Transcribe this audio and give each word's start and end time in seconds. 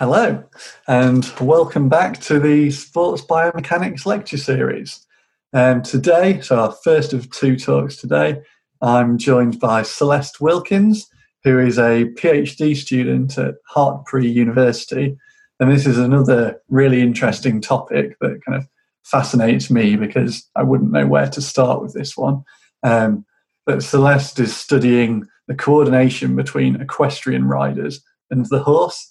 Hello, 0.00 0.42
and 0.88 1.30
welcome 1.42 1.90
back 1.90 2.20
to 2.20 2.40
the 2.40 2.70
Sports 2.70 3.20
Biomechanics 3.20 4.06
lecture 4.06 4.38
series. 4.38 5.06
And 5.52 5.84
today, 5.84 6.40
so 6.40 6.58
our 6.58 6.72
first 6.72 7.12
of 7.12 7.30
two 7.30 7.54
talks 7.58 7.96
today, 7.96 8.40
I'm 8.80 9.18
joined 9.18 9.60
by 9.60 9.82
Celeste 9.82 10.40
Wilkins, 10.40 11.06
who 11.44 11.58
is 11.58 11.78
a 11.78 12.06
PhD 12.14 12.74
student 12.74 13.36
at 13.36 13.56
Hartpury 13.70 14.32
University. 14.32 15.18
And 15.60 15.70
this 15.70 15.86
is 15.86 15.98
another 15.98 16.62
really 16.70 17.02
interesting 17.02 17.60
topic 17.60 18.16
that 18.22 18.42
kind 18.42 18.56
of 18.56 18.66
fascinates 19.04 19.68
me 19.70 19.96
because 19.96 20.48
I 20.56 20.62
wouldn't 20.62 20.92
know 20.92 21.06
where 21.06 21.28
to 21.28 21.42
start 21.42 21.82
with 21.82 21.92
this 21.92 22.16
one. 22.16 22.42
Um, 22.82 23.26
but 23.66 23.82
Celeste 23.82 24.40
is 24.40 24.56
studying 24.56 25.26
the 25.46 25.54
coordination 25.54 26.36
between 26.36 26.80
equestrian 26.80 27.44
riders 27.44 28.00
and 28.30 28.46
the 28.46 28.62
horse 28.62 29.10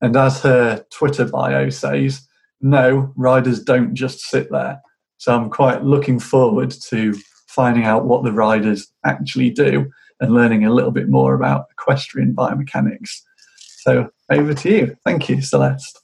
and 0.00 0.16
as 0.16 0.40
her 0.42 0.84
Twitter 0.90 1.26
bio 1.26 1.68
says, 1.68 2.26
no, 2.60 3.12
riders 3.16 3.62
don't 3.62 3.94
just 3.94 4.20
sit 4.20 4.50
there. 4.50 4.80
So 5.18 5.34
I'm 5.34 5.50
quite 5.50 5.84
looking 5.84 6.18
forward 6.18 6.70
to 6.88 7.14
finding 7.48 7.84
out 7.84 8.06
what 8.06 8.24
the 8.24 8.32
riders 8.32 8.90
actually 9.04 9.50
do 9.50 9.90
and 10.20 10.34
learning 10.34 10.64
a 10.64 10.72
little 10.72 10.90
bit 10.90 11.08
more 11.08 11.34
about 11.34 11.66
equestrian 11.72 12.34
biomechanics. 12.34 13.20
So 13.58 14.10
over 14.30 14.54
to 14.54 14.70
you. 14.70 14.96
Thank 15.04 15.28
you, 15.28 15.42
Celeste. 15.42 16.00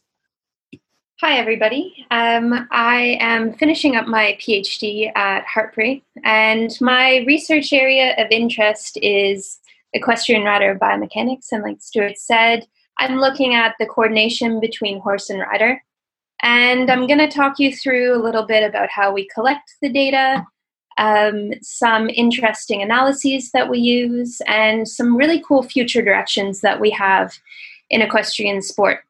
Hi, 1.21 1.39
everybody. 1.39 2.05
Um, 2.11 2.69
I 2.73 3.17
am 3.21 3.55
finishing 3.55 3.97
up 3.97 4.07
my 4.07 4.37
PhD 4.39 5.11
at 5.17 5.47
Hartpury, 5.47 6.03
and 6.25 6.71
my 6.81 7.25
research 7.27 7.73
area 7.73 8.15
of 8.19 8.27
interest 8.31 8.99
is 9.01 9.59
equestrian 9.95 10.43
rider 10.43 10.79
biomechanics. 10.79 11.47
And 11.53 11.63
like 11.63 11.79
Stuart 11.81 12.19
said, 12.19 12.67
I'm 12.99 13.19
looking 13.19 13.55
at 13.55 13.75
the 13.79 13.87
coordination 13.87 14.61
between 14.61 15.01
horse 15.01 15.31
and 15.31 15.41
rider. 15.41 15.83
And 16.43 16.91
I'm 16.91 17.07
going 17.07 17.19
to 17.19 17.29
talk 17.29 17.59
you 17.59 17.75
through 17.75 18.15
a 18.15 18.23
little 18.23 18.45
bit 18.45 18.63
about 18.63 18.91
how 18.91 19.13
we 19.13 19.29
collect 19.35 19.75
the 19.81 19.89
data, 19.89 20.45
um, 20.99 21.53
some 21.63 22.11
interesting 22.11 22.83
analyses 22.83 23.51
that 23.53 23.71
we 23.71 23.79
use, 23.79 24.41
and 24.47 24.87
some 24.87 25.17
really 25.17 25.43
cool 25.47 25.63
future 25.63 26.03
directions 26.03 26.61
that 26.61 26.81
we 26.81 26.91
have 26.91 27.33
in 27.91 28.03
equestrian 28.03 28.61
sport. 28.61 29.01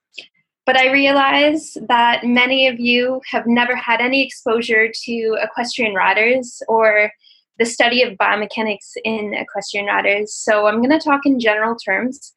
But 0.67 0.77
I 0.77 0.92
realize 0.92 1.77
that 1.89 2.25
many 2.25 2.67
of 2.67 2.81
you 2.81 3.20
have 3.31 3.47
never 3.47 3.77
had 3.77 4.01
any 4.01 4.25
exposure 4.25 4.91
to 5.05 5.39
equestrian 5.41 5.95
riders 5.95 6.61
or 6.69 7.12
the 7.59 7.64
study 7.64 8.03
of 8.03 8.19
biomechanics 8.19 8.92
in 9.05 9.33
equestrian 9.34 9.87
riders. 9.87 10.34
So 10.34 10.67
I'm 10.67 10.83
going 10.83 10.91
to 10.91 11.05
talk 11.05 11.25
in 11.25 11.39
general 11.39 11.77
terms 11.77 12.34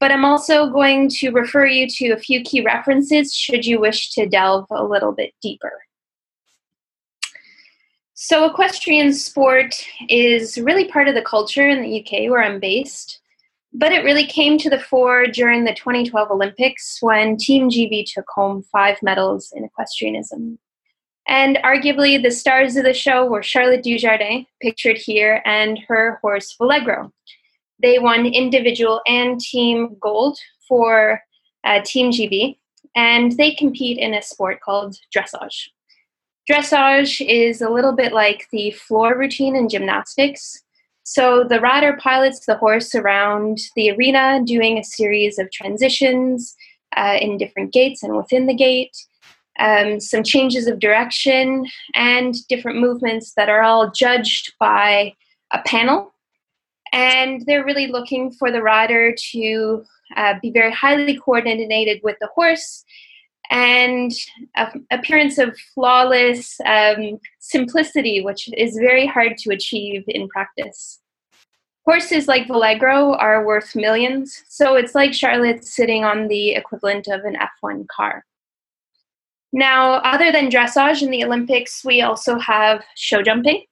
but 0.00 0.12
I'm 0.12 0.24
also 0.24 0.68
going 0.70 1.08
to 1.10 1.30
refer 1.30 1.66
you 1.66 1.88
to 1.88 2.10
a 2.10 2.18
few 2.18 2.42
key 2.42 2.62
references 2.62 3.34
should 3.34 3.64
you 3.64 3.80
wish 3.80 4.10
to 4.12 4.26
delve 4.26 4.66
a 4.70 4.84
little 4.84 5.12
bit 5.12 5.32
deeper. 5.40 5.72
So, 8.14 8.46
equestrian 8.46 9.12
sport 9.12 9.74
is 10.08 10.56
really 10.58 10.88
part 10.88 11.08
of 11.08 11.14
the 11.14 11.22
culture 11.22 11.68
in 11.68 11.82
the 11.82 12.00
UK 12.00 12.30
where 12.30 12.42
I'm 12.42 12.60
based, 12.60 13.20
but 13.74 13.92
it 13.92 14.04
really 14.04 14.26
came 14.26 14.56
to 14.58 14.70
the 14.70 14.78
fore 14.78 15.26
during 15.26 15.64
the 15.64 15.74
2012 15.74 16.30
Olympics 16.30 16.98
when 17.02 17.36
Team 17.36 17.68
GB 17.68 18.06
took 18.06 18.24
home 18.34 18.62
five 18.72 18.96
medals 19.02 19.52
in 19.54 19.64
equestrianism. 19.64 20.58
And 21.28 21.56
arguably, 21.64 22.22
the 22.22 22.30
stars 22.30 22.76
of 22.76 22.84
the 22.84 22.94
show 22.94 23.26
were 23.26 23.42
Charlotte 23.42 23.84
Dujardin, 23.84 24.46
pictured 24.62 24.96
here, 24.96 25.42
and 25.44 25.78
her 25.88 26.18
horse 26.22 26.56
Valegro, 26.58 27.10
they 27.82 27.98
won 27.98 28.26
individual 28.26 29.00
and 29.06 29.40
team 29.40 29.96
gold 30.00 30.38
for 30.68 31.20
uh, 31.64 31.80
Team 31.84 32.10
GB, 32.10 32.56
and 32.94 33.32
they 33.32 33.52
compete 33.52 33.98
in 33.98 34.14
a 34.14 34.22
sport 34.22 34.60
called 34.60 34.96
dressage. 35.14 35.68
Dressage 36.50 37.24
is 37.26 37.60
a 37.60 37.70
little 37.70 37.92
bit 37.92 38.12
like 38.12 38.46
the 38.52 38.70
floor 38.70 39.18
routine 39.18 39.56
in 39.56 39.68
gymnastics. 39.68 40.62
So 41.02 41.44
the 41.44 41.60
rider 41.60 41.98
pilots 42.00 42.46
the 42.46 42.56
horse 42.56 42.94
around 42.94 43.58
the 43.74 43.90
arena, 43.90 44.40
doing 44.44 44.78
a 44.78 44.84
series 44.84 45.38
of 45.38 45.50
transitions 45.50 46.56
uh, 46.96 47.18
in 47.20 47.36
different 47.36 47.72
gaits 47.72 48.02
and 48.02 48.16
within 48.16 48.46
the 48.46 48.54
gait, 48.54 48.96
um, 49.58 50.00
some 50.00 50.22
changes 50.22 50.66
of 50.66 50.78
direction, 50.78 51.66
and 51.94 52.34
different 52.48 52.78
movements 52.78 53.34
that 53.36 53.48
are 53.48 53.62
all 53.62 53.90
judged 53.90 54.54
by 54.58 55.12
a 55.52 55.60
panel 55.62 56.12
and 56.92 57.44
they're 57.46 57.64
really 57.64 57.86
looking 57.86 58.30
for 58.30 58.50
the 58.50 58.62
rider 58.62 59.14
to 59.32 59.84
uh, 60.16 60.34
be 60.40 60.50
very 60.50 60.72
highly 60.72 61.16
coordinated 61.16 62.00
with 62.02 62.16
the 62.20 62.28
horse 62.34 62.84
and 63.50 64.12
appearance 64.90 65.38
of 65.38 65.56
flawless 65.74 66.58
um, 66.66 67.18
simplicity, 67.38 68.20
which 68.20 68.48
is 68.56 68.76
very 68.76 69.06
hard 69.06 69.36
to 69.38 69.50
achieve 69.50 70.04
in 70.08 70.28
practice. 70.28 71.00
Horses 71.84 72.26
like 72.26 72.48
Valegro 72.48 73.16
are 73.20 73.46
worth 73.46 73.76
millions, 73.76 74.42
so 74.48 74.74
it's 74.74 74.94
like 74.94 75.14
Charlotte 75.14 75.64
sitting 75.64 76.04
on 76.04 76.26
the 76.26 76.52
equivalent 76.52 77.06
of 77.06 77.24
an 77.24 77.36
F1 77.62 77.86
car. 77.86 78.24
Now, 79.52 79.94
other 79.94 80.32
than 80.32 80.50
dressage 80.50 81.02
in 81.02 81.10
the 81.10 81.24
Olympics, 81.24 81.84
we 81.84 82.02
also 82.02 82.38
have 82.40 82.82
show 82.96 83.22
jumping, 83.22 83.64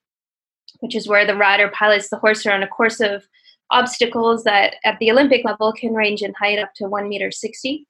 which 0.81 0.95
is 0.95 1.09
where 1.09 1.27
the 1.27 1.37
rider 1.37 1.69
pilots 1.69 2.11
the 2.11 2.19
horse 2.19 2.45
around 2.45 2.63
a 2.63 2.69
course 2.69 3.01
of 3.01 3.27
obstacles 3.71 4.45
that 4.45 4.77
at 4.85 4.99
the 4.99 5.11
Olympic 5.11 5.45
level 5.45 5.73
can 5.73 5.95
range 5.95 6.23
in 6.23 6.35
height 6.35 6.59
up 6.59 6.75
to 6.77 6.89
1 6.89 7.09
meter 7.09 7.31
60. 7.31 7.87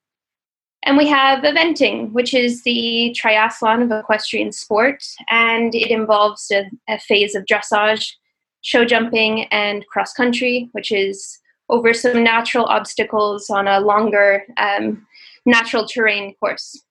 And 0.87 0.97
we 0.99 1.09
have 1.09 1.45
eventing, 1.45 2.13
which 2.13 2.35
is 2.35 2.63
the 2.63 3.17
triathlon 3.19 3.85
of 3.85 3.91
equestrian 3.91 4.53
sport, 4.53 5.03
and 5.31 5.75
it 5.75 5.91
involves 5.91 6.51
a, 6.51 6.71
a 6.89 6.99
phase 6.99 7.35
of 7.35 7.47
dressage, 7.47 8.13
show 8.61 8.85
jumping, 8.85 9.45
and 9.45 9.87
cross 9.87 10.13
country, 10.13 10.69
which 10.73 10.93
is 10.93 11.39
over 11.71 11.95
some 11.95 12.23
natural 12.23 12.67
obstacles 12.67 13.49
on 13.49 13.67
a 13.67 13.81
longer 13.81 14.45
um, 14.59 15.07
natural 15.47 15.87
terrain 15.87 16.35
course. 16.35 16.83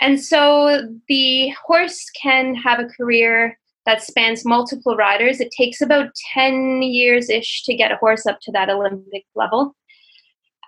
And 0.00 0.22
so 0.22 0.88
the 1.08 1.50
horse 1.66 2.10
can 2.10 2.54
have 2.54 2.80
a 2.80 2.88
career 2.88 3.58
that 3.86 4.02
spans 4.02 4.44
multiple 4.44 4.96
riders. 4.96 5.40
It 5.40 5.50
takes 5.56 5.80
about 5.80 6.10
10 6.34 6.82
years 6.82 7.30
ish 7.30 7.64
to 7.64 7.74
get 7.74 7.92
a 7.92 7.96
horse 7.96 8.26
up 8.26 8.40
to 8.42 8.52
that 8.52 8.70
Olympic 8.70 9.24
level. 9.34 9.74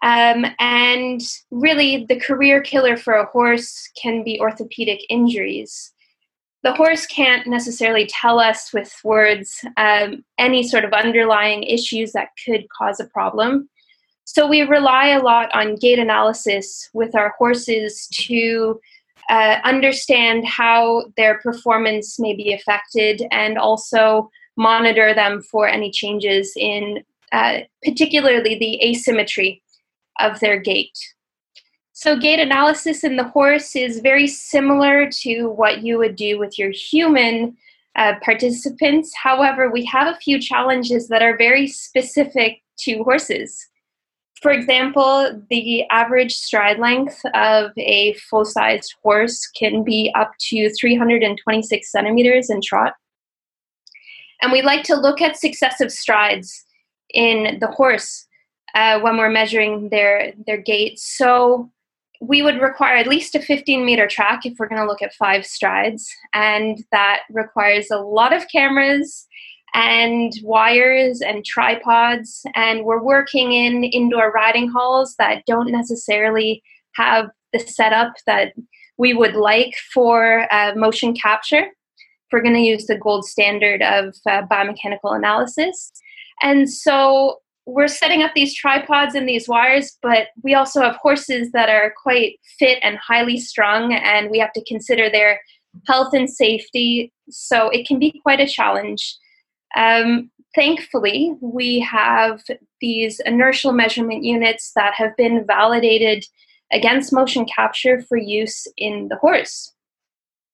Um, 0.03 0.47
and 0.59 1.21
really, 1.50 2.05
the 2.09 2.19
career 2.19 2.61
killer 2.61 2.97
for 2.97 3.15
a 3.15 3.27
horse 3.27 3.89
can 4.00 4.25
be 4.25 4.41
orthopedic 4.41 5.00
injuries. 5.09 5.93
The 6.65 6.73
horse 6.73 7.06
can't 7.06 7.47
necessarily 7.47 8.06
tell 8.06 8.41
us 8.41 8.73
with 8.73 8.93
words 9.05 9.65
um, 9.77 10.25
any 10.39 10.62
sort 10.62 10.84
of 10.84 10.93
underlying 10.93 11.65
issues 11.65 12.12
that 12.12 12.29
could 12.44 12.67
cause 12.77 13.00
a 13.00 13.06
problem. 13.06 13.69
So 14.25 14.47
we 14.47 14.62
rely 14.62 15.09
a 15.09 15.23
lot 15.23 15.53
on 15.53 15.77
gait 15.77 15.99
analysis 15.99 16.89
with 16.94 17.15
our 17.15 17.34
horses 17.39 18.06
to 18.12 18.81
uh, 19.31 19.59
understand 19.65 20.47
how 20.47 21.05
their 21.16 21.38
performance 21.38 22.19
may 22.19 22.34
be 22.34 22.53
affected 22.53 23.22
and 23.31 23.59
also 23.59 24.31
monitor 24.56 25.15
them 25.15 25.43
for 25.43 25.69
any 25.69 25.91
changes 25.91 26.53
in 26.56 27.03
uh, 27.32 27.61
particularly 27.82 28.59
the 28.59 28.82
asymmetry 28.84 29.62
of 30.21 30.38
their 30.41 30.61
gait. 30.61 30.93
So, 31.94 32.19
gait 32.19 32.41
analysis 32.41 33.05
in 33.05 33.16
the 33.16 33.25
horse 33.28 33.77
is 33.77 34.00
very 34.00 34.27
similar 34.27 35.09
to 35.22 35.49
what 35.49 35.82
you 35.82 35.99
would 35.99 36.16
do 36.16 36.38
with 36.38 36.59
your 36.59 36.71
human 36.71 37.56
uh, 37.97 38.15
participants. 38.22 39.12
However, 39.15 39.71
we 39.71 39.84
have 39.87 40.09
a 40.09 40.19
few 40.19 40.41
challenges 40.41 41.09
that 41.09 41.22
are 41.22 41.37
very 41.37 41.66
specific 41.66 42.62
to 42.81 43.03
horses. 43.05 43.69
For 44.42 44.50
example, 44.50 45.41
the 45.50 45.84
average 45.91 46.34
stride 46.34 46.81
length 46.81 47.20
of 47.32 47.70
a 47.76 48.14
full 48.14 48.44
sized 48.44 48.93
horse 49.00 49.46
can 49.56 49.84
be 49.84 50.12
up 50.17 50.32
to 50.50 50.69
326 50.69 51.90
centimeters 51.90 52.50
in 52.50 52.61
trot. 52.61 52.94
And 54.43 54.50
we 54.50 54.61
like 54.61 54.82
to 54.84 54.96
look 54.96 55.22
at 55.22 55.37
successive 55.37 55.93
strides 55.93 56.64
in 57.14 57.61
the 57.61 57.69
horse 57.69 58.26
uh, 58.75 58.99
when 58.99 59.17
we're 59.17 59.31
measuring 59.31 59.90
their, 59.90 60.32
their 60.44 60.56
gait. 60.56 60.99
So 60.99 61.70
we 62.20 62.43
would 62.43 62.61
require 62.61 62.96
at 62.96 63.06
least 63.06 63.37
a 63.37 63.40
15 63.40 63.84
meter 63.84 64.08
track 64.08 64.44
if 64.44 64.55
we're 64.58 64.69
going 64.69 64.81
to 64.81 64.88
look 64.88 65.02
at 65.02 65.14
five 65.14 65.46
strides. 65.46 66.12
And 66.34 66.84
that 66.90 67.20
requires 67.31 67.93
a 67.93 67.99
lot 67.99 68.32
of 68.32 68.49
cameras 68.49 69.28
and 69.74 70.32
wires 70.42 71.20
and 71.20 71.44
tripods. 71.44 72.42
And 72.54 72.84
we're 72.84 73.02
working 73.02 73.52
in 73.52 73.84
indoor 73.84 74.30
riding 74.30 74.69
halls 74.69 75.14
that 75.19 75.44
don't 75.46 75.70
necessarily 75.70 76.62
have 76.94 77.30
the 77.52 77.60
setup 77.60 78.14
that 78.26 78.52
we 78.98 79.14
would 79.14 79.34
like 79.34 79.74
for 79.92 80.46
uh, 80.52 80.72
motion 80.76 81.14
capture. 81.14 81.66
We're 82.30 82.42
going 82.42 82.54
to 82.54 82.60
use 82.60 82.86
the 82.86 82.98
gold 82.98 83.26
standard 83.26 83.82
of 83.82 84.14
uh, 84.26 84.42
biomechanical 84.50 85.14
analysis. 85.16 85.92
And 86.42 86.70
so 86.70 87.38
we're 87.66 87.88
setting 87.88 88.22
up 88.22 88.32
these 88.34 88.54
tripods 88.54 89.14
and 89.14 89.28
these 89.28 89.48
wires, 89.48 89.96
but 90.02 90.28
we 90.42 90.54
also 90.54 90.80
have 90.80 90.96
horses 90.96 91.52
that 91.52 91.69
are 91.69 91.94
quite 92.02 92.38
fit 92.58 92.78
and 92.82 92.98
highly 92.98 93.38
strung, 93.38 93.92
and 93.92 94.30
we 94.30 94.38
have 94.38 94.52
to 94.54 94.64
consider 94.64 95.08
their 95.08 95.40
health 95.86 96.12
and 96.12 96.28
safety. 96.28 97.12
So 97.30 97.69
it 97.69 97.86
can 97.86 97.98
be 97.98 98.20
quite 98.22 98.40
a 98.40 98.46
challenge. 98.46 99.16
Um, 99.76 100.30
thankfully, 100.54 101.34
we 101.40 101.80
have 101.80 102.42
these 102.80 103.20
inertial 103.20 103.72
measurement 103.72 104.24
units 104.24 104.72
that 104.74 104.94
have 104.94 105.16
been 105.16 105.44
validated 105.46 106.24
against 106.72 107.12
motion 107.12 107.44
capture 107.44 108.02
for 108.02 108.16
use 108.16 108.66
in 108.76 109.08
the 109.08 109.16
horse. 109.16 109.72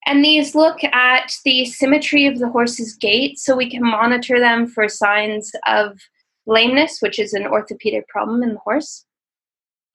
And 0.05 0.23
these 0.23 0.55
look 0.55 0.83
at 0.83 1.33
the 1.45 1.65
symmetry 1.65 2.25
of 2.25 2.39
the 2.39 2.49
horse's 2.49 2.95
gait 2.95 3.37
so 3.37 3.55
we 3.55 3.69
can 3.69 3.83
monitor 3.83 4.39
them 4.39 4.67
for 4.67 4.87
signs 4.87 5.51
of 5.67 5.99
lameness, 6.45 6.99
which 7.01 7.19
is 7.19 7.33
an 7.33 7.45
orthopedic 7.45 8.07
problem 8.07 8.41
in 8.41 8.53
the 8.53 8.59
horse. 8.59 9.05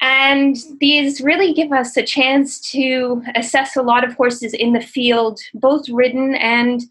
And 0.00 0.56
these 0.80 1.20
really 1.20 1.54
give 1.54 1.72
us 1.72 1.96
a 1.96 2.02
chance 2.02 2.60
to 2.72 3.22
assess 3.34 3.74
a 3.74 3.82
lot 3.82 4.04
of 4.04 4.14
horses 4.14 4.52
in 4.52 4.72
the 4.72 4.80
field, 4.80 5.40
both 5.54 5.88
ridden 5.88 6.34
and 6.34 6.82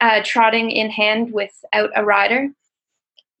uh, 0.00 0.22
trotting 0.24 0.70
in 0.70 0.90
hand 0.90 1.32
without 1.32 1.90
a 1.94 2.04
rider. 2.04 2.48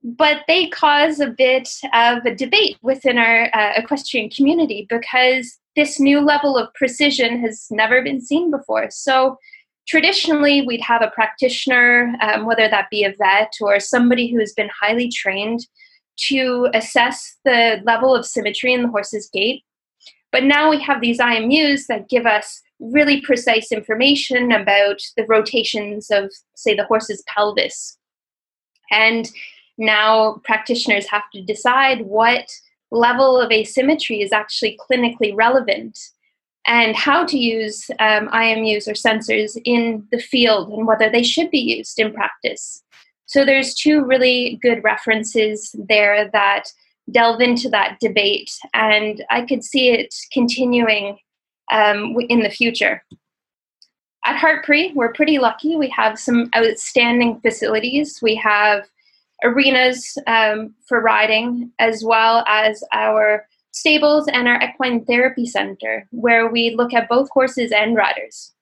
But 0.02 0.44
they 0.48 0.68
cause 0.68 1.20
a 1.20 1.28
bit 1.28 1.68
of 1.92 2.24
a 2.24 2.34
debate 2.34 2.78
within 2.82 3.18
our 3.18 3.50
uh, 3.54 3.72
equestrian 3.76 4.30
community 4.30 4.86
because 4.88 5.58
this 5.76 6.00
new 6.00 6.20
level 6.20 6.56
of 6.56 6.72
precision 6.74 7.40
has 7.40 7.66
never 7.70 8.02
been 8.02 8.20
seen 8.20 8.50
before. 8.50 8.88
So 8.90 9.36
traditionally, 9.86 10.66
we'd 10.66 10.80
have 10.80 11.02
a 11.02 11.10
practitioner, 11.10 12.14
um, 12.22 12.46
whether 12.46 12.68
that 12.68 12.88
be 12.90 13.04
a 13.04 13.14
vet 13.18 13.52
or 13.60 13.78
somebody 13.78 14.30
who 14.30 14.38
has 14.38 14.52
been 14.52 14.70
highly 14.80 15.08
trained, 15.08 15.66
to 16.28 16.68
assess 16.74 17.36
the 17.44 17.80
level 17.84 18.14
of 18.14 18.26
symmetry 18.26 18.72
in 18.72 18.82
the 18.82 18.88
horse's 18.88 19.28
gait. 19.32 19.64
But 20.32 20.44
now 20.44 20.70
we 20.70 20.80
have 20.82 21.00
these 21.00 21.18
IMUs 21.18 21.86
that 21.86 22.08
give 22.08 22.26
us 22.26 22.62
really 22.80 23.20
precise 23.20 23.70
information 23.70 24.52
about 24.52 25.00
the 25.16 25.24
rotations 25.28 26.10
of, 26.10 26.32
say, 26.56 26.74
the 26.74 26.84
horse's 26.84 27.22
pelvis. 27.26 27.96
And 28.90 29.30
now 29.78 30.40
practitioners 30.44 31.06
have 31.08 31.24
to 31.34 31.42
decide 31.42 32.02
what 32.02 32.50
level 32.90 33.40
of 33.40 33.52
asymmetry 33.52 34.20
is 34.20 34.32
actually 34.32 34.78
clinically 34.90 35.32
relevant 35.34 35.98
and 36.66 36.94
how 36.94 37.24
to 37.24 37.38
use 37.38 37.90
um, 38.00 38.28
IMUs 38.28 38.86
or 38.86 38.92
sensors 38.92 39.56
in 39.64 40.06
the 40.10 40.18
field 40.18 40.70
and 40.70 40.86
whether 40.86 41.08
they 41.08 41.22
should 41.22 41.50
be 41.50 41.58
used 41.58 41.98
in 41.98 42.12
practice. 42.12 42.82
So 43.26 43.44
there's 43.44 43.74
two 43.74 44.04
really 44.04 44.58
good 44.60 44.82
references 44.82 45.74
there 45.88 46.28
that 46.32 46.64
delve 47.10 47.40
into 47.40 47.68
that 47.70 47.98
debate, 48.00 48.50
and 48.74 49.24
I 49.30 49.42
could 49.42 49.64
see 49.64 49.90
it 49.90 50.14
continuing 50.32 51.18
um, 51.70 52.16
in 52.28 52.40
the 52.40 52.50
future. 52.50 53.02
At 54.24 54.36
Hartpury, 54.36 54.94
we're 54.94 55.12
pretty 55.12 55.38
lucky. 55.38 55.76
We 55.76 55.88
have 55.88 56.18
some 56.18 56.50
outstanding 56.54 57.40
facilities. 57.40 58.20
We 58.20 58.34
have 58.36 58.86
arenas 59.42 60.18
um, 60.26 60.74
for 60.86 61.00
riding, 61.00 61.72
as 61.78 62.04
well 62.04 62.44
as 62.46 62.84
our 62.92 63.46
stables 63.72 64.28
and 64.28 64.46
our 64.46 64.60
equine 64.62 65.04
therapy 65.04 65.46
center, 65.46 66.06
where 66.10 66.50
we 66.50 66.74
look 66.74 66.92
at 66.92 67.08
both 67.08 67.30
horses 67.30 67.72
and 67.72 67.96
riders. 67.96 68.52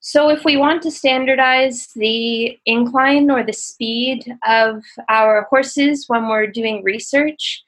So, 0.00 0.30
if 0.30 0.44
we 0.44 0.56
want 0.56 0.82
to 0.82 0.90
standardize 0.90 1.88
the 1.94 2.58
incline 2.64 3.30
or 3.30 3.44
the 3.44 3.52
speed 3.52 4.34
of 4.46 4.82
our 5.08 5.46
horses 5.50 6.06
when 6.08 6.26
we're 6.28 6.46
doing 6.46 6.82
research, 6.82 7.62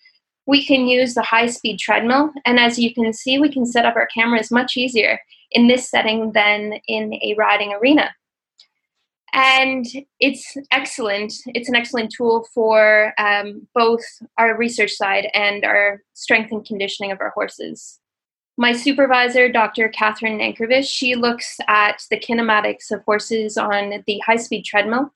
we 0.47 0.65
can 0.65 0.87
use 0.87 1.15
the 1.15 1.23
high 1.23 1.47
speed 1.47 1.79
treadmill. 1.79 2.33
And 2.45 2.59
as 2.59 2.79
you 2.79 2.93
can 2.93 3.13
see, 3.13 3.39
we 3.39 3.53
can 3.53 3.67
set 3.67 3.85
up 3.85 3.97
our 3.97 4.07
cameras 4.07 4.51
much 4.51 4.77
easier 4.77 5.21
in 5.51 5.69
this 5.69 5.89
setting 5.89 6.33
than 6.33 6.81
in 6.89 7.15
a 7.15 7.35
riding 7.39 7.73
arena 7.75 8.11
and 9.33 9.87
it's 10.21 10.57
excellent. 10.71 11.33
It's 11.47 11.69
an 11.69 11.75
excellent 11.75 12.13
tool 12.13 12.47
for 12.53 13.15
um, 13.19 13.67
both 13.75 14.03
our 14.39 14.57
research 14.57 14.93
side 14.93 15.29
and 15.35 15.65
our 15.65 16.03
strength 16.13 16.53
and 16.53 16.65
conditioning 16.65 17.13
of 17.13 17.21
our 17.21 17.31
horses. 17.31 17.99
My 18.59 18.73
supervisor, 18.75 19.51
Dr. 19.51 19.89
Kathryn 19.89 20.39
Nankervis, 20.39 20.85
she 20.87 21.15
looks 21.15 21.57
at 21.69 22.03
the 22.11 22.19
kinematics 22.19 22.91
of 22.91 23.03
horses 23.05 23.57
on 23.57 24.03
the 24.07 24.19
high 24.27 24.37
speed 24.37 24.65
treadmill. 24.65 25.13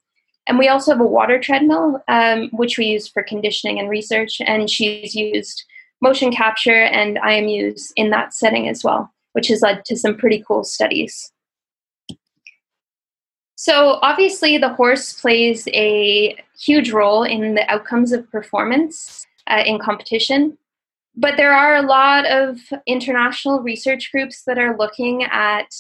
And 0.47 0.59
we 0.59 0.69
also 0.69 0.93
have 0.93 1.01
a 1.01 1.07
water 1.07 1.41
treadmill, 1.41 2.03
um, 2.09 2.49
which 2.53 2.79
we 2.79 2.87
use 2.87 3.09
for 3.09 3.23
conditioning 3.23 3.79
and 3.79 3.89
research. 3.89 4.41
And 4.41 4.71
she's 4.71 5.15
used 5.15 5.65
motion 6.01 6.31
capture 6.31 6.85
and 6.85 7.17
IMUs 7.19 7.93
in 7.97 8.11
that 8.11 8.33
setting 8.33 8.69
as 8.69 8.85
well, 8.85 9.13
which 9.33 9.49
has 9.49 9.63
led 9.63 9.85
to 9.87 9.97
some 9.97 10.17
pretty 10.17 10.45
cool 10.47 10.63
studies. 10.63 11.33
So, 13.59 13.99
obviously, 14.03 14.59
the 14.59 14.75
horse 14.75 15.19
plays 15.19 15.67
a 15.69 16.37
huge 16.61 16.93
role 16.93 17.23
in 17.23 17.55
the 17.55 17.69
outcomes 17.71 18.13
of 18.13 18.31
performance 18.31 19.27
uh, 19.47 19.63
in 19.65 19.79
competition. 19.79 20.59
But 21.17 21.39
there 21.39 21.55
are 21.55 21.77
a 21.77 21.83
lot 21.83 22.27
of 22.27 22.59
international 22.87 23.61
research 23.61 24.13
groups 24.13 24.43
that 24.43 24.59
are 24.59 24.77
looking 24.77 25.25
at 25.25 25.75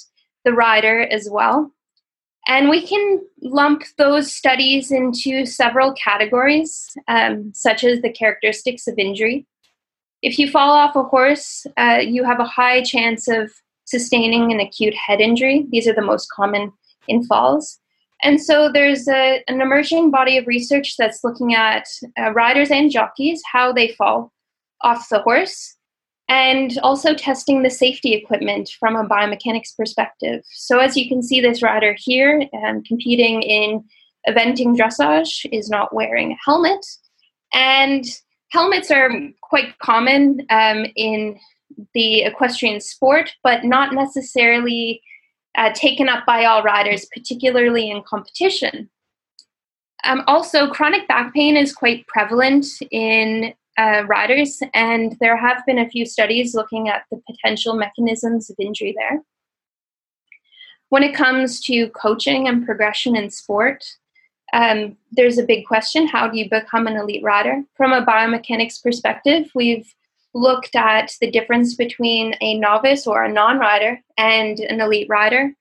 the 0.46 0.54
rider 0.54 1.02
as 1.02 1.28
well. 1.30 1.70
And 2.48 2.68
we 2.68 2.86
can 2.86 3.20
lump 3.42 3.82
those 3.98 4.32
studies 4.32 4.92
into 4.92 5.46
several 5.46 5.92
categories, 5.94 6.96
um, 7.08 7.52
such 7.54 7.82
as 7.82 8.00
the 8.02 8.12
characteristics 8.12 8.86
of 8.86 8.98
injury. 8.98 9.46
If 10.22 10.38
you 10.38 10.50
fall 10.50 10.70
off 10.70 10.96
a 10.96 11.02
horse, 11.02 11.66
uh, 11.76 11.98
you 12.02 12.24
have 12.24 12.40
a 12.40 12.44
high 12.44 12.82
chance 12.82 13.28
of 13.28 13.52
sustaining 13.84 14.52
an 14.52 14.60
acute 14.60 14.94
head 14.94 15.20
injury. 15.20 15.66
These 15.70 15.88
are 15.88 15.94
the 15.94 16.02
most 16.02 16.28
common 16.30 16.72
in 17.08 17.24
falls. 17.24 17.78
And 18.22 18.40
so 18.40 18.70
there's 18.72 19.08
a, 19.08 19.42
an 19.46 19.60
emerging 19.60 20.10
body 20.10 20.38
of 20.38 20.46
research 20.46 20.96
that's 20.96 21.22
looking 21.22 21.54
at 21.54 21.86
uh, 22.18 22.32
riders 22.32 22.70
and 22.70 22.90
jockeys, 22.90 23.42
how 23.50 23.72
they 23.72 23.88
fall 23.88 24.32
off 24.82 25.08
the 25.10 25.20
horse, 25.20 25.75
and 26.28 26.78
also 26.82 27.14
testing 27.14 27.62
the 27.62 27.70
safety 27.70 28.14
equipment 28.14 28.70
from 28.80 28.96
a 28.96 29.06
biomechanics 29.06 29.76
perspective. 29.76 30.42
So 30.50 30.80
as 30.80 30.96
you 30.96 31.08
can 31.08 31.22
see, 31.22 31.40
this 31.40 31.62
rider 31.62 31.94
here 31.96 32.48
um, 32.64 32.82
competing 32.82 33.42
in 33.42 33.84
eventing 34.28 34.76
dressage 34.76 35.46
is 35.52 35.70
not 35.70 35.94
wearing 35.94 36.32
a 36.32 36.38
helmet. 36.44 36.84
And 37.54 38.04
helmets 38.50 38.90
are 38.90 39.10
quite 39.40 39.78
common 39.78 40.44
um, 40.50 40.86
in 40.96 41.38
the 41.94 42.22
equestrian 42.22 42.80
sport, 42.80 43.32
but 43.44 43.64
not 43.64 43.94
necessarily 43.94 45.00
uh, 45.56 45.72
taken 45.74 46.08
up 46.08 46.26
by 46.26 46.44
all 46.44 46.62
riders, 46.62 47.06
particularly 47.14 47.90
in 47.90 48.02
competition. 48.02 48.90
Um, 50.04 50.22
also, 50.26 50.68
chronic 50.68 51.08
back 51.08 51.32
pain 51.34 51.56
is 51.56 51.72
quite 51.72 52.06
prevalent 52.06 52.66
in 52.90 53.54
uh, 53.78 54.04
riders, 54.06 54.60
and 54.74 55.16
there 55.20 55.36
have 55.36 55.64
been 55.66 55.78
a 55.78 55.88
few 55.88 56.06
studies 56.06 56.54
looking 56.54 56.88
at 56.88 57.04
the 57.10 57.20
potential 57.30 57.76
mechanisms 57.76 58.50
of 58.50 58.56
injury 58.58 58.94
there. 58.96 59.22
When 60.88 61.02
it 61.02 61.14
comes 61.14 61.60
to 61.62 61.88
coaching 61.90 62.48
and 62.48 62.64
progression 62.64 63.16
in 63.16 63.30
sport, 63.30 63.84
um, 64.52 64.96
there's 65.12 65.38
a 65.38 65.44
big 65.44 65.66
question 65.66 66.06
how 66.06 66.28
do 66.28 66.38
you 66.38 66.48
become 66.48 66.86
an 66.86 66.96
elite 66.96 67.22
rider? 67.22 67.62
From 67.76 67.92
a 67.92 68.04
biomechanics 68.04 68.82
perspective, 68.82 69.50
we've 69.54 69.92
looked 70.34 70.76
at 70.76 71.12
the 71.20 71.30
difference 71.30 71.74
between 71.74 72.34
a 72.40 72.58
novice 72.58 73.06
or 73.06 73.24
a 73.24 73.32
non 73.32 73.58
rider 73.58 74.00
and 74.16 74.60
an 74.60 74.80
elite 74.80 75.08
rider, 75.08 75.52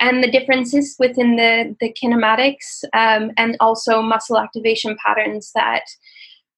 and 0.00 0.22
the 0.22 0.30
differences 0.30 0.96
within 0.98 1.36
the, 1.36 1.74
the 1.80 1.92
kinematics 1.92 2.84
um, 2.92 3.30
and 3.36 3.56
also 3.60 4.02
muscle 4.02 4.38
activation 4.38 4.96
patterns 5.04 5.52
that 5.54 5.84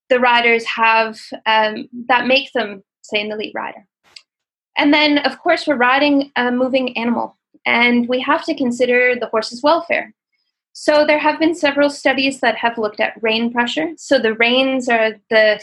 the 0.09 0.21
riders 0.21 0.65
have 0.65 1.21
um, 1.47 1.89
that 2.09 2.27
make 2.27 2.53
them, 2.53 2.83
say, 3.03 3.21
an 3.21 3.33
elite 3.33 3.53
rider. 3.55 3.87
And 4.77 4.93
then, 4.93 5.19
of 5.19 5.39
course, 5.39 5.67
we're 5.67 5.77
riding 5.77 6.31
a 6.37 6.51
moving 6.51 6.97
animal, 6.97 7.37
and 7.65 8.09
we 8.09 8.21
have 8.21 8.45
to 8.45 8.55
consider 8.55 9.17
the 9.17 9.27
horse's 9.27 9.63
welfare. 9.63 10.15
So, 10.73 11.07
there 11.07 11.19
have 11.19 11.39
been 11.39 11.55
several 11.55 11.89
studies 11.89 12.41
that 12.41 12.57
have 12.57 12.77
looked 12.77 13.01
at 13.01 13.21
rein 13.23 13.53
pressure. 13.53 13.93
So, 13.97 14.19
the 14.19 14.35
reins 14.35 14.89
are 14.89 15.13
the 15.31 15.61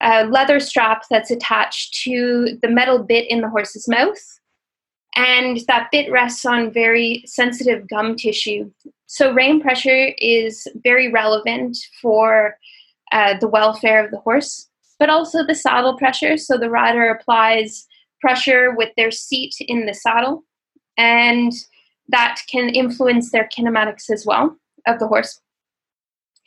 a 0.00 0.26
leather 0.26 0.60
strap 0.60 1.04
that's 1.10 1.30
attached 1.30 2.02
to 2.04 2.58
the 2.60 2.68
metal 2.68 3.02
bit 3.02 3.30
in 3.30 3.40
the 3.40 3.48
horse's 3.48 3.88
mouth. 3.88 4.20
And 5.14 5.60
that 5.68 5.88
bit 5.90 6.10
rests 6.12 6.44
on 6.44 6.70
very 6.70 7.22
sensitive 7.26 7.88
gum 7.88 8.16
tissue. 8.16 8.70
So, 9.06 9.32
rein 9.32 9.60
pressure 9.60 10.12
is 10.18 10.68
very 10.84 11.10
relevant 11.10 11.78
for 12.02 12.58
uh, 13.12 13.38
the 13.38 13.48
welfare 13.48 14.04
of 14.04 14.10
the 14.10 14.18
horse, 14.18 14.68
but 14.98 15.10
also 15.10 15.44
the 15.44 15.54
saddle 15.54 15.96
pressure. 15.96 16.36
So, 16.36 16.58
the 16.58 16.70
rider 16.70 17.08
applies 17.08 17.86
pressure 18.20 18.74
with 18.74 18.90
their 18.96 19.10
seat 19.10 19.54
in 19.60 19.86
the 19.86 19.94
saddle, 19.94 20.44
and 20.96 21.52
that 22.08 22.40
can 22.50 22.68
influence 22.68 23.30
their 23.30 23.48
kinematics 23.56 24.10
as 24.10 24.24
well 24.24 24.56
of 24.86 24.98
the 24.98 25.08
horse. 25.08 25.40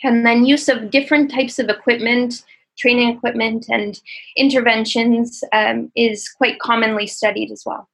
And 0.04 0.25
then, 0.25 0.46
use 0.46 0.70
of 0.70 0.92
different 0.92 1.32
types 1.32 1.60
of 1.60 1.70
equipment 1.70 2.44
training 2.80 3.10
equipment 3.10 3.66
and 3.70 4.00
interventions 4.38 5.44
um, 5.54 5.92
is 5.96 6.30
quite 6.30 6.60
commonly 6.60 7.06
studied 7.06 7.51
as 7.51 7.63
well. 7.66 7.88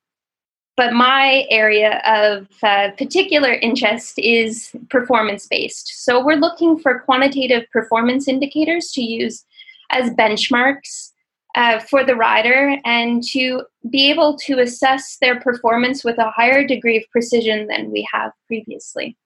But 0.77 0.91
my 0.94 1.46
area 1.50 2.01
of 2.05 2.48
uh, 2.62 2.91
particular 2.98 3.53
interest 3.53 4.20
is 4.20 4.75
performance 4.89 5.48
based. 5.48 6.03
So 6.03 6.24
we're 6.24 6.36
looking 6.36 6.77
for 6.77 7.00
quantitative 7.00 7.63
performance 7.72 8.27
indicators 8.27 8.91
to 8.91 9.01
use 9.01 9.46
as 9.89 10.12
benchmarks 10.12 11.12
uh, 11.55 11.79
for 11.79 12.03
the 12.03 12.15
rider 12.15 12.77
and 12.84 13.24
to 13.24 13.63
be 13.89 14.10
able 14.12 14.38
to 14.38 14.60
assess 14.60 15.17
their 15.22 15.39
performance 15.39 16.03
with 16.03 16.17
a 16.17 16.29
higher 16.32 16.67
degree 16.67 16.98
of 16.98 17.03
precision 17.12 17.67
than 17.67 17.91
we 17.91 18.05
have 18.13 18.32
previously. 18.48 19.17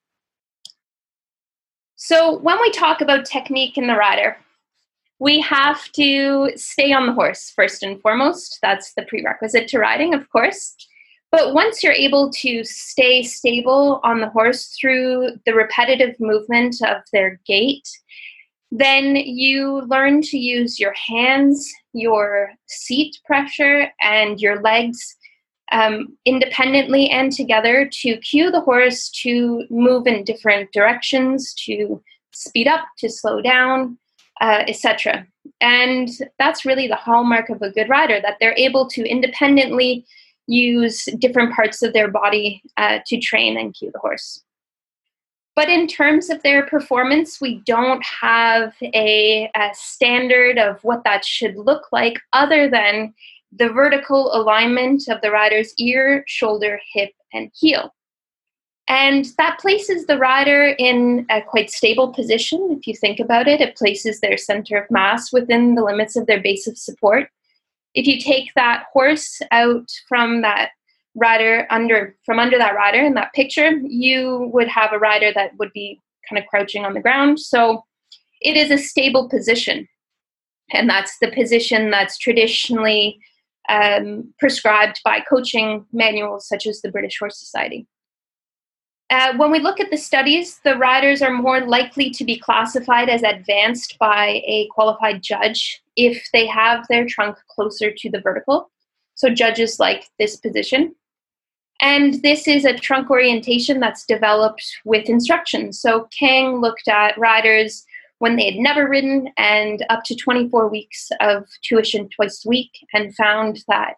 So, 1.96 2.38
when 2.38 2.58
we 2.62 2.70
talk 2.70 3.00
about 3.00 3.26
technique 3.26 3.76
in 3.76 3.86
the 3.86 3.96
rider, 3.96 4.36
we 5.18 5.40
have 5.40 5.92
to 5.92 6.50
stay 6.56 6.92
on 6.92 7.06
the 7.06 7.12
horse 7.12 7.50
first 7.50 7.82
and 7.82 8.00
foremost. 8.00 8.58
That's 8.62 8.94
the 8.94 9.02
prerequisite 9.02 9.68
to 9.68 9.78
riding, 9.78 10.14
of 10.14 10.30
course. 10.30 10.76
But 11.32 11.54
once 11.54 11.82
you're 11.82 11.92
able 11.92 12.30
to 12.32 12.64
stay 12.64 13.22
stable 13.22 14.00
on 14.02 14.20
the 14.20 14.30
horse 14.30 14.76
through 14.80 15.30
the 15.46 15.54
repetitive 15.54 16.18
movement 16.18 16.76
of 16.82 17.02
their 17.12 17.40
gait, 17.46 17.88
then 18.72 19.16
you 19.16 19.82
learn 19.82 20.22
to 20.22 20.38
use 20.38 20.80
your 20.80 20.94
hands, 20.94 21.72
your 21.92 22.52
seat 22.66 23.16
pressure, 23.24 23.92
and 24.02 24.40
your 24.40 24.60
legs 24.60 25.16
um, 25.72 26.16
independently 26.24 27.08
and 27.10 27.32
together 27.32 27.88
to 28.00 28.16
cue 28.18 28.50
the 28.50 28.60
horse 28.60 29.08
to 29.22 29.64
move 29.70 30.06
in 30.06 30.24
different 30.24 30.72
directions, 30.72 31.54
to 31.66 32.02
speed 32.32 32.66
up, 32.66 32.86
to 32.98 33.08
slow 33.08 33.40
down, 33.40 33.98
uh, 34.40 34.64
etc. 34.66 35.26
And 35.60 36.08
that's 36.38 36.64
really 36.64 36.88
the 36.88 36.96
hallmark 36.96 37.50
of 37.50 37.62
a 37.62 37.70
good 37.70 37.88
rider 37.88 38.20
that 38.20 38.36
they're 38.40 38.56
able 38.56 38.88
to 38.88 39.08
independently 39.08 40.06
use 40.50 41.04
different 41.18 41.54
parts 41.54 41.82
of 41.82 41.92
their 41.92 42.10
body 42.10 42.62
uh, 42.76 42.98
to 43.06 43.18
train 43.18 43.56
and 43.56 43.74
cue 43.74 43.90
the 43.92 43.98
horse. 43.98 44.42
But 45.56 45.68
in 45.68 45.86
terms 45.86 46.30
of 46.30 46.42
their 46.42 46.64
performance, 46.66 47.40
we 47.40 47.62
don't 47.66 48.02
have 48.04 48.74
a, 48.82 49.50
a, 49.54 49.70
standard 49.74 50.58
of 50.58 50.82
what 50.84 51.04
that 51.04 51.24
should 51.24 51.56
look 51.56 51.86
like 51.92 52.18
other 52.32 52.68
than 52.68 53.12
the 53.52 53.68
vertical 53.68 54.34
alignment 54.34 55.08
of 55.08 55.20
the 55.20 55.30
rider's 55.30 55.74
ear, 55.78 56.24
shoulder, 56.26 56.80
hip, 56.92 57.10
and 57.32 57.50
heel. 57.54 57.92
And 58.88 59.26
that 59.38 59.58
places 59.60 60.06
the 60.06 60.18
rider 60.18 60.74
in 60.78 61.26
a 61.30 61.42
quite 61.42 61.70
stable 61.70 62.12
position. 62.12 62.76
If 62.78 62.86
you 62.86 62.94
think 62.94 63.20
about 63.20 63.46
it, 63.46 63.60
it 63.60 63.76
places 63.76 64.20
their 64.20 64.36
center 64.36 64.78
of 64.78 64.90
mass 64.90 65.32
within 65.32 65.74
the 65.74 65.84
limits 65.84 66.16
of 66.16 66.26
their 66.26 66.40
base 66.40 66.66
of 66.66 66.78
support 66.78 67.28
if 67.94 68.06
you 68.06 68.20
take 68.20 68.52
that 68.54 68.84
horse 68.92 69.40
out 69.50 69.88
from 70.08 70.42
that 70.42 70.70
rider 71.16 71.66
under 71.70 72.16
from 72.24 72.38
under 72.38 72.56
that 72.58 72.76
rider 72.76 73.00
in 73.00 73.14
that 73.14 73.32
picture, 73.34 73.70
you 73.82 74.50
would 74.52 74.68
have 74.68 74.92
a 74.92 74.98
rider 74.98 75.32
that 75.34 75.56
would 75.58 75.72
be 75.72 76.00
kind 76.28 76.40
of 76.42 76.48
crouching 76.48 76.84
on 76.84 76.94
the 76.94 77.00
ground. 77.00 77.40
So 77.40 77.84
it 78.40 78.56
is 78.56 78.70
a 78.70 78.78
stable 78.78 79.28
position. 79.28 79.88
And 80.72 80.88
that's 80.88 81.18
the 81.20 81.32
position 81.32 81.90
that's 81.90 82.16
traditionally 82.16 83.18
um, 83.68 84.32
prescribed 84.38 85.00
by 85.04 85.20
coaching 85.20 85.84
manuals 85.92 86.48
such 86.48 86.66
as 86.66 86.80
the 86.80 86.90
British 86.90 87.18
Horse 87.18 87.38
Society. 87.38 87.86
Uh, 89.10 89.34
when 89.36 89.50
we 89.50 89.58
look 89.58 89.80
at 89.80 89.90
the 89.90 89.96
studies, 89.96 90.60
the 90.62 90.76
riders 90.76 91.20
are 91.20 91.32
more 91.32 91.60
likely 91.66 92.10
to 92.10 92.24
be 92.24 92.38
classified 92.38 93.08
as 93.08 93.24
advanced 93.24 93.98
by 93.98 94.40
a 94.46 94.68
qualified 94.72 95.20
judge 95.20 95.82
if 95.96 96.28
they 96.32 96.46
have 96.46 96.86
their 96.88 97.04
trunk 97.04 97.36
closer 97.48 97.92
to 97.92 98.08
the 98.08 98.20
vertical. 98.20 98.70
So, 99.16 99.28
judges 99.28 99.80
like 99.80 100.04
this 100.18 100.36
position. 100.36 100.94
And 101.82 102.22
this 102.22 102.46
is 102.46 102.64
a 102.64 102.78
trunk 102.78 103.10
orientation 103.10 103.80
that's 103.80 104.06
developed 104.06 104.64
with 104.84 105.08
instruction. 105.08 105.72
So, 105.72 106.08
Kang 106.16 106.60
looked 106.60 106.86
at 106.86 107.18
riders 107.18 107.84
when 108.20 108.36
they 108.36 108.44
had 108.44 108.56
never 108.56 108.86
ridden 108.86 109.32
and 109.36 109.84
up 109.90 110.04
to 110.04 110.14
24 110.14 110.68
weeks 110.68 111.10
of 111.20 111.48
tuition 111.62 112.08
twice 112.10 112.44
a 112.44 112.48
week 112.48 112.70
and 112.94 113.14
found 113.16 113.64
that 113.66 113.96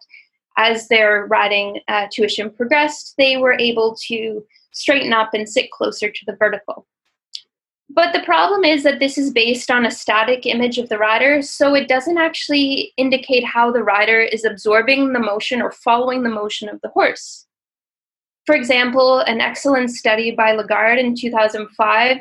as 0.57 0.87
their 0.87 1.25
riding 1.27 1.79
uh, 1.87 2.07
tuition 2.11 2.49
progressed, 2.49 3.15
they 3.17 3.37
were 3.37 3.57
able 3.59 3.95
to 4.07 4.45
straighten 4.71 5.13
up 5.13 5.33
and 5.33 5.47
sit 5.47 5.71
closer 5.71 6.09
to 6.09 6.25
the 6.25 6.35
vertical. 6.35 6.87
But 7.89 8.11
the 8.11 8.23
problem 8.23 8.63
is 8.63 8.83
that 8.83 8.99
this 8.99 9.17
is 9.17 9.31
based 9.31 9.69
on 9.69 9.85
a 9.85 9.91
static 9.91 10.45
image 10.45 10.77
of 10.79 10.89
the 10.89 10.97
rider, 10.97 11.41
so 11.41 11.75
it 11.75 11.87
doesn't 11.87 12.17
actually 12.17 12.93
indicate 12.97 13.45
how 13.45 13.71
the 13.71 13.83
rider 13.83 14.19
is 14.19 14.45
absorbing 14.45 15.13
the 15.13 15.19
motion 15.19 15.61
or 15.61 15.71
following 15.71 16.23
the 16.23 16.29
motion 16.29 16.69
of 16.69 16.81
the 16.81 16.89
horse. 16.89 17.45
For 18.45 18.55
example, 18.55 19.19
an 19.19 19.41
excellent 19.41 19.91
study 19.91 20.31
by 20.31 20.53
Lagarde 20.53 20.99
in 20.99 21.15
2005 21.15 22.17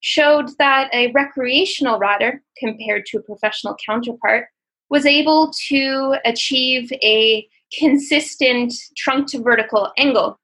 showed 0.00 0.50
that 0.58 0.94
a 0.94 1.10
recreational 1.12 1.98
rider, 1.98 2.42
compared 2.58 3.04
to 3.06 3.18
a 3.18 3.22
professional 3.22 3.76
counterpart, 3.84 4.46
was 4.88 5.06
able 5.06 5.52
to 5.68 6.16
achieve 6.24 6.92
a 7.02 7.48
consistent 7.78 8.72
trunk 8.96 9.28
to 9.28 9.40
vertical 9.40 9.92
angle 9.98 10.38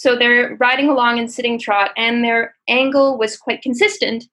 so 0.00 0.16
they're 0.16 0.56
riding 0.56 0.88
along 0.88 1.18
in 1.18 1.28
sitting 1.28 1.58
trot, 1.58 1.90
and 1.94 2.24
their 2.24 2.54
angle 2.68 3.18
was 3.18 3.36
quite 3.36 3.60
consistent. 3.60 4.24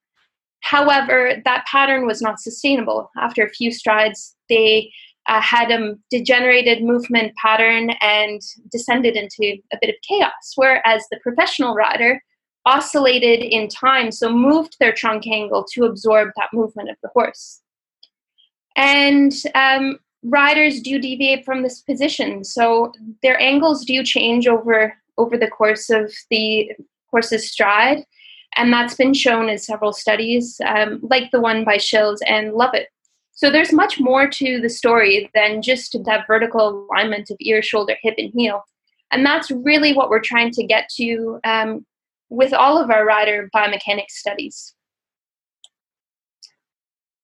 However, 0.61 1.41
that 1.43 1.65
pattern 1.65 2.05
was 2.05 2.21
not 2.21 2.39
sustainable. 2.39 3.11
After 3.17 3.43
a 3.43 3.49
few 3.49 3.69
strides, 3.73 4.33
they 4.47 4.89
uh, 5.25 5.41
had 5.41 5.69
a 5.69 5.95
degenerated 6.09 6.83
movement 6.83 7.33
pattern 7.35 7.89
and 7.99 8.39
descended 8.71 9.17
into 9.17 9.57
a 9.73 9.77
bit 9.81 9.89
of 9.89 9.95
chaos. 10.07 10.53
Whereas 10.55 11.03
the 11.11 11.19
professional 11.21 11.75
rider 11.75 12.23
oscillated 12.65 13.41
in 13.41 13.67
time, 13.67 14.13
so 14.13 14.31
moved 14.31 14.77
their 14.79 14.93
trunk 14.93 15.27
angle 15.27 15.65
to 15.73 15.83
absorb 15.83 16.29
that 16.37 16.53
movement 16.53 16.89
of 16.89 16.95
the 17.03 17.09
horse. 17.09 17.61
And 18.77 19.33
um, 19.53 19.99
riders 20.23 20.81
do 20.81 20.99
deviate 20.99 21.45
from 21.45 21.63
this 21.63 21.81
position, 21.81 22.43
so 22.43 22.93
their 23.23 23.39
angles 23.39 23.85
do 23.85 24.03
change 24.03 24.47
over 24.47 24.93
over 25.17 25.37
the 25.37 25.49
course 25.49 25.89
of 25.89 26.13
the 26.29 26.71
horse's 27.09 27.49
stride. 27.49 28.05
And 28.55 28.71
that's 28.71 28.95
been 28.95 29.13
shown 29.13 29.49
in 29.49 29.57
several 29.57 29.93
studies, 29.93 30.59
um, 30.65 30.99
like 31.03 31.31
the 31.31 31.39
one 31.39 31.63
by 31.63 31.77
Shills 31.77 32.19
and 32.25 32.53
Lovett. 32.53 32.87
So 33.33 33.51
there's 33.51 33.71
much 33.71 33.99
more 33.99 34.27
to 34.27 34.59
the 34.59 34.69
story 34.69 35.29
than 35.35 35.61
just 35.61 35.95
that 36.05 36.25
vertical 36.25 36.87
alignment 36.89 37.29
of 37.29 37.37
ear, 37.39 37.61
shoulder, 37.61 37.95
hip, 38.01 38.15
and 38.17 38.31
heel. 38.33 38.63
And 39.11 39.25
that's 39.25 39.51
really 39.51 39.93
what 39.93 40.09
we're 40.09 40.21
trying 40.21 40.51
to 40.51 40.63
get 40.63 40.89
to 40.95 41.39
um, 41.43 41.85
with 42.29 42.51
all 42.51 42.81
of 42.81 42.89
our 42.89 43.05
rider 43.05 43.49
biomechanics 43.55 44.11
studies. 44.11 44.73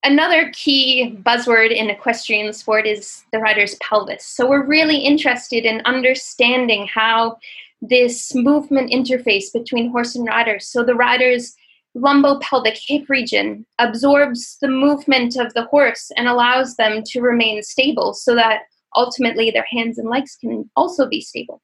Another 0.06 0.52
key 0.52 1.18
buzzword 1.24 1.72
in 1.72 1.90
equestrian 1.90 2.52
sport 2.52 2.86
is 2.86 3.24
the 3.32 3.40
rider's 3.40 3.76
pelvis. 3.76 4.26
So 4.26 4.50
we're 4.50 4.66
really 4.66 4.98
interested 4.98 5.64
in 5.64 5.82
understanding 5.86 6.88
how 6.94 7.38
this 7.82 8.36
movement 8.36 8.92
interface 8.92 9.46
between 9.54 9.92
horse 9.92 10.16
and 10.16 10.28
rider. 10.28 10.60
So 10.60 10.84
the 10.84 10.96
rider's 10.96 11.56
lumbopelvic 11.96 12.80
hip 12.86 13.08
region 13.08 13.66
absorbs 13.80 14.58
the 14.60 14.68
movement 14.68 15.38
of 15.38 15.54
the 15.54 15.66
horse 15.66 16.12
and 16.18 16.28
allows 16.28 16.76
them 16.76 17.04
to 17.06 17.22
remain 17.22 17.64
stable 17.64 18.14
so 18.14 18.36
that 18.36 18.64
ultimately 18.96 19.52
their 19.52 19.66
hands 19.70 19.98
and 19.98 20.10
legs 20.10 20.38
can 20.40 20.70
also 20.76 21.08
be 21.08 21.22
stable. 21.22 21.62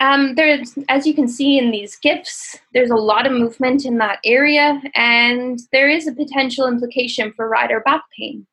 Um, 0.00 0.34
there's, 0.34 0.76
as 0.88 1.06
you 1.06 1.14
can 1.14 1.28
see 1.28 1.56
in 1.56 1.70
these 1.70 1.96
GIFs, 1.96 2.58
there's 2.72 2.90
a 2.90 2.96
lot 2.96 3.26
of 3.26 3.32
movement 3.32 3.84
in 3.84 3.98
that 3.98 4.18
area, 4.24 4.82
and 4.94 5.60
there 5.72 5.88
is 5.88 6.08
a 6.08 6.12
potential 6.12 6.66
implication 6.66 7.32
for 7.32 7.48
rider 7.48 7.80
back 7.80 8.02
pain. 8.16 8.46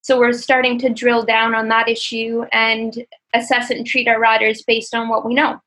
So 0.00 0.18
we're 0.18 0.32
starting 0.32 0.78
to 0.78 0.88
drill 0.88 1.24
down 1.24 1.54
on 1.54 1.68
that 1.68 1.88
issue 1.88 2.44
and 2.52 3.04
assess 3.34 3.70
and 3.70 3.86
treat 3.86 4.08
our 4.08 4.18
riders 4.18 4.62
based 4.66 4.94
on 4.94 5.10
what 5.10 5.26
we 5.26 5.34
know. 5.34 5.60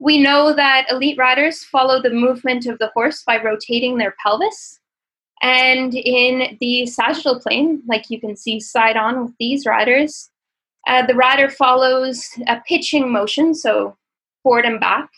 We 0.00 0.20
know 0.20 0.54
that 0.54 0.90
elite 0.90 1.18
riders 1.18 1.62
follow 1.62 2.02
the 2.02 2.10
movement 2.10 2.66
of 2.66 2.78
the 2.78 2.90
horse 2.94 3.22
by 3.24 3.40
rotating 3.40 3.98
their 3.98 4.16
pelvis. 4.20 4.80
And 5.42 5.94
in 5.94 6.56
the 6.60 6.86
sagittal 6.86 7.38
plane, 7.38 7.82
like 7.86 8.10
you 8.10 8.20
can 8.20 8.36
see 8.36 8.58
side 8.58 8.96
on 8.96 9.22
with 9.22 9.34
these 9.38 9.64
riders, 9.64 10.30
uh, 10.88 11.06
the 11.06 11.14
rider 11.14 11.48
follows 11.48 12.26
a 12.48 12.60
pitching 12.66 13.12
motion, 13.12 13.54
so 13.54 13.96
forward 14.42 14.64
and 14.64 14.80
back, 14.80 15.08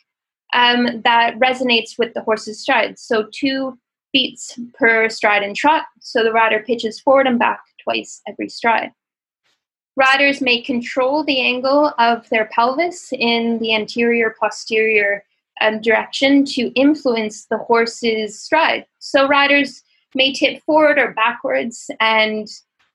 um, 0.55 1.01
that 1.03 1.39
resonates 1.39 1.99
with 1.99 2.15
the 2.15 2.23
horse's 2.23 2.61
stride. 2.61 2.99
So 2.99 3.29
two 3.33 3.79
beats 4.13 4.59
per 4.75 5.09
stride 5.09 5.43
and 5.43 5.57
trot. 5.57 5.85
So 6.01 6.23
the 6.23 6.33
rider 6.33 6.63
pitches 6.67 7.01
forward 7.01 7.27
and 7.27 7.39
back 7.39 7.61
twice 7.83 8.21
every 8.29 8.49
stride. 8.49 8.93
Riders 9.97 10.41
may 10.41 10.61
control 10.63 11.23
the 11.25 11.41
angle 11.41 11.93
of 11.99 12.29
their 12.31 12.47
pelvis 12.47 13.13
in 13.13 13.59
the 13.59 13.75
anterior 13.75 14.35
posterior 14.41 15.25
um, 15.61 15.81
direction 15.81 16.45
to 16.47 16.73
influence 16.75 17.47
the 17.47 17.59
horse's 17.59 18.41
stride. 18.41 18.87
So 19.01 19.29
riders 19.29 19.83
may 20.15 20.33
tip 20.33 20.63
forward 20.65 20.99
or 20.99 21.13
backwards 21.13 21.91
and 22.01 22.49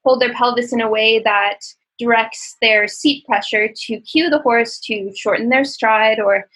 hold 0.04 0.22
their 0.22 0.34
pelvis 0.34 0.74
in 0.74 0.82
a 0.82 0.90
way 0.90 1.20
that 1.20 1.60
directs 1.98 2.58
their 2.62 2.88
seat 2.88 3.26
pressure 3.26 3.68
to 3.68 4.00
cue 4.02 4.30
the 4.30 4.40
horse 4.40 4.80
to 4.80 5.12
shorten 5.16 5.50
their 5.50 5.66
stride 5.66 6.20
or 6.20 6.48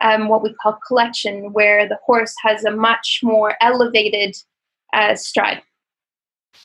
um, 0.00 0.28
what 0.28 0.42
we 0.42 0.54
call 0.54 0.78
collection, 0.86 1.52
where 1.52 1.88
the 1.88 1.98
horse 2.04 2.34
has 2.42 2.64
a 2.64 2.70
much 2.70 3.20
more 3.22 3.54
elevated 3.60 4.34
uh, 4.92 5.14
stride. 5.14 5.62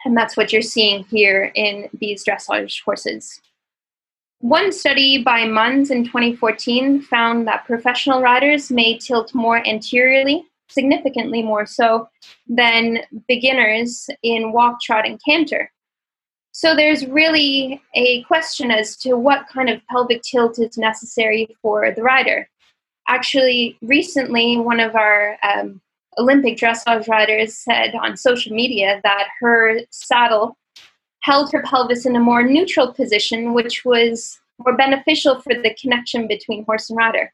And 0.05 0.15
that's 0.15 0.37
what 0.37 0.53
you're 0.53 0.61
seeing 0.61 1.03
here 1.05 1.51
in 1.55 1.89
these 1.99 2.23
dressage 2.23 2.83
horses. 2.83 3.41
One 4.39 4.71
study 4.71 5.23
by 5.23 5.45
Munz 5.45 5.89
in 5.89 6.05
2014 6.05 7.01
found 7.01 7.47
that 7.47 7.65
professional 7.65 8.21
riders 8.21 8.69
may 8.69 8.97
tilt 8.97 9.33
more 9.33 9.65
anteriorly, 9.67 10.45
significantly 10.69 11.41
more 11.41 11.65
so 11.65 12.07
than 12.47 12.99
beginners 13.27 14.09
in 14.21 14.51
walk, 14.51 14.81
trot, 14.81 15.07
and 15.07 15.19
canter. 15.23 15.71
So 16.57 16.73
there's 16.73 17.05
really 17.05 17.81
a 17.95 18.23
question 18.23 18.71
as 18.71 18.95
to 18.99 19.15
what 19.15 19.45
kind 19.49 19.69
of 19.69 19.85
pelvic 19.87 20.21
tilt 20.21 20.57
is 20.57 20.77
necessary 20.77 21.53
for 21.61 21.91
the 21.91 22.01
rider. 22.01 22.47
Actually, 23.09 23.77
recently, 23.81 24.55
one 24.55 24.79
of 24.79 24.95
our 24.95 25.37
um, 25.43 25.81
Olympic 26.17 26.57
dressage 26.57 27.09
riders 27.09 27.57
said 27.57 27.93
on 27.95 28.15
social 28.15 28.55
media 28.55 29.01
that 29.03 29.27
her 29.41 29.81
saddle 29.89 30.57
held 31.23 31.51
her 31.51 31.61
pelvis 31.61 32.05
in 32.05 32.15
a 32.15 32.21
more 32.21 32.41
neutral 32.41 32.93
position, 32.93 33.53
which 33.53 33.83
was 33.83 34.39
more 34.59 34.77
beneficial 34.77 35.41
for 35.41 35.55
the 35.55 35.75
connection 35.75 36.25
between 36.25 36.63
horse 36.63 36.89
and 36.89 36.95
rider. 36.95 37.33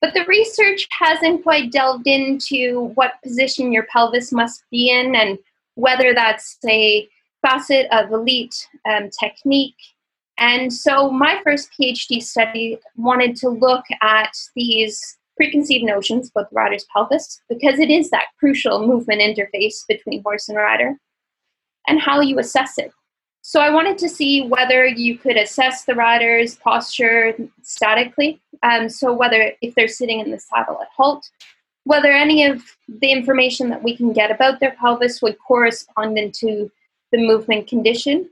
But 0.00 0.12
the 0.12 0.24
research 0.24 0.88
hasn't 0.90 1.44
quite 1.44 1.70
delved 1.70 2.08
into 2.08 2.90
what 2.96 3.22
position 3.22 3.70
your 3.70 3.86
pelvis 3.92 4.32
must 4.32 4.64
be 4.72 4.90
in 4.90 5.14
and 5.14 5.38
whether 5.76 6.12
that's 6.12 6.58
a 6.68 7.08
facet 7.46 7.86
of 7.92 8.10
elite 8.10 8.68
um, 8.88 9.08
technique. 9.10 9.76
And 10.38 10.72
so 10.72 11.10
my 11.10 11.40
first 11.44 11.70
PhD 11.78 12.22
study 12.22 12.78
wanted 12.96 13.36
to 13.36 13.48
look 13.48 13.84
at 14.02 14.32
these 14.54 15.16
preconceived 15.36 15.84
notions 15.84 16.30
about 16.30 16.50
the 16.50 16.56
rider's 16.56 16.86
pelvis 16.92 17.40
because 17.48 17.78
it 17.78 17.90
is 17.90 18.10
that 18.10 18.26
crucial 18.38 18.86
movement 18.86 19.20
interface 19.20 19.86
between 19.88 20.22
horse 20.22 20.48
and 20.48 20.58
rider 20.58 20.96
and 21.86 22.00
how 22.00 22.20
you 22.20 22.38
assess 22.38 22.78
it. 22.78 22.90
So 23.42 23.60
I 23.60 23.70
wanted 23.70 23.96
to 23.98 24.08
see 24.08 24.48
whether 24.48 24.86
you 24.86 25.16
could 25.16 25.36
assess 25.36 25.84
the 25.84 25.94
rider's 25.94 26.56
posture 26.56 27.36
statically. 27.62 28.40
Um, 28.64 28.88
so 28.88 29.12
whether 29.12 29.52
if 29.62 29.74
they're 29.76 29.86
sitting 29.86 30.18
in 30.18 30.32
the 30.32 30.40
saddle 30.40 30.80
at 30.82 30.88
halt, 30.96 31.30
whether 31.84 32.10
any 32.10 32.44
of 32.44 32.64
the 32.88 33.12
information 33.12 33.70
that 33.70 33.84
we 33.84 33.96
can 33.96 34.12
get 34.12 34.32
about 34.32 34.58
their 34.58 34.74
pelvis 34.80 35.22
would 35.22 35.36
correspond 35.38 36.18
into 36.18 36.72
the 37.12 37.18
movement 37.18 37.68
condition. 37.68 38.28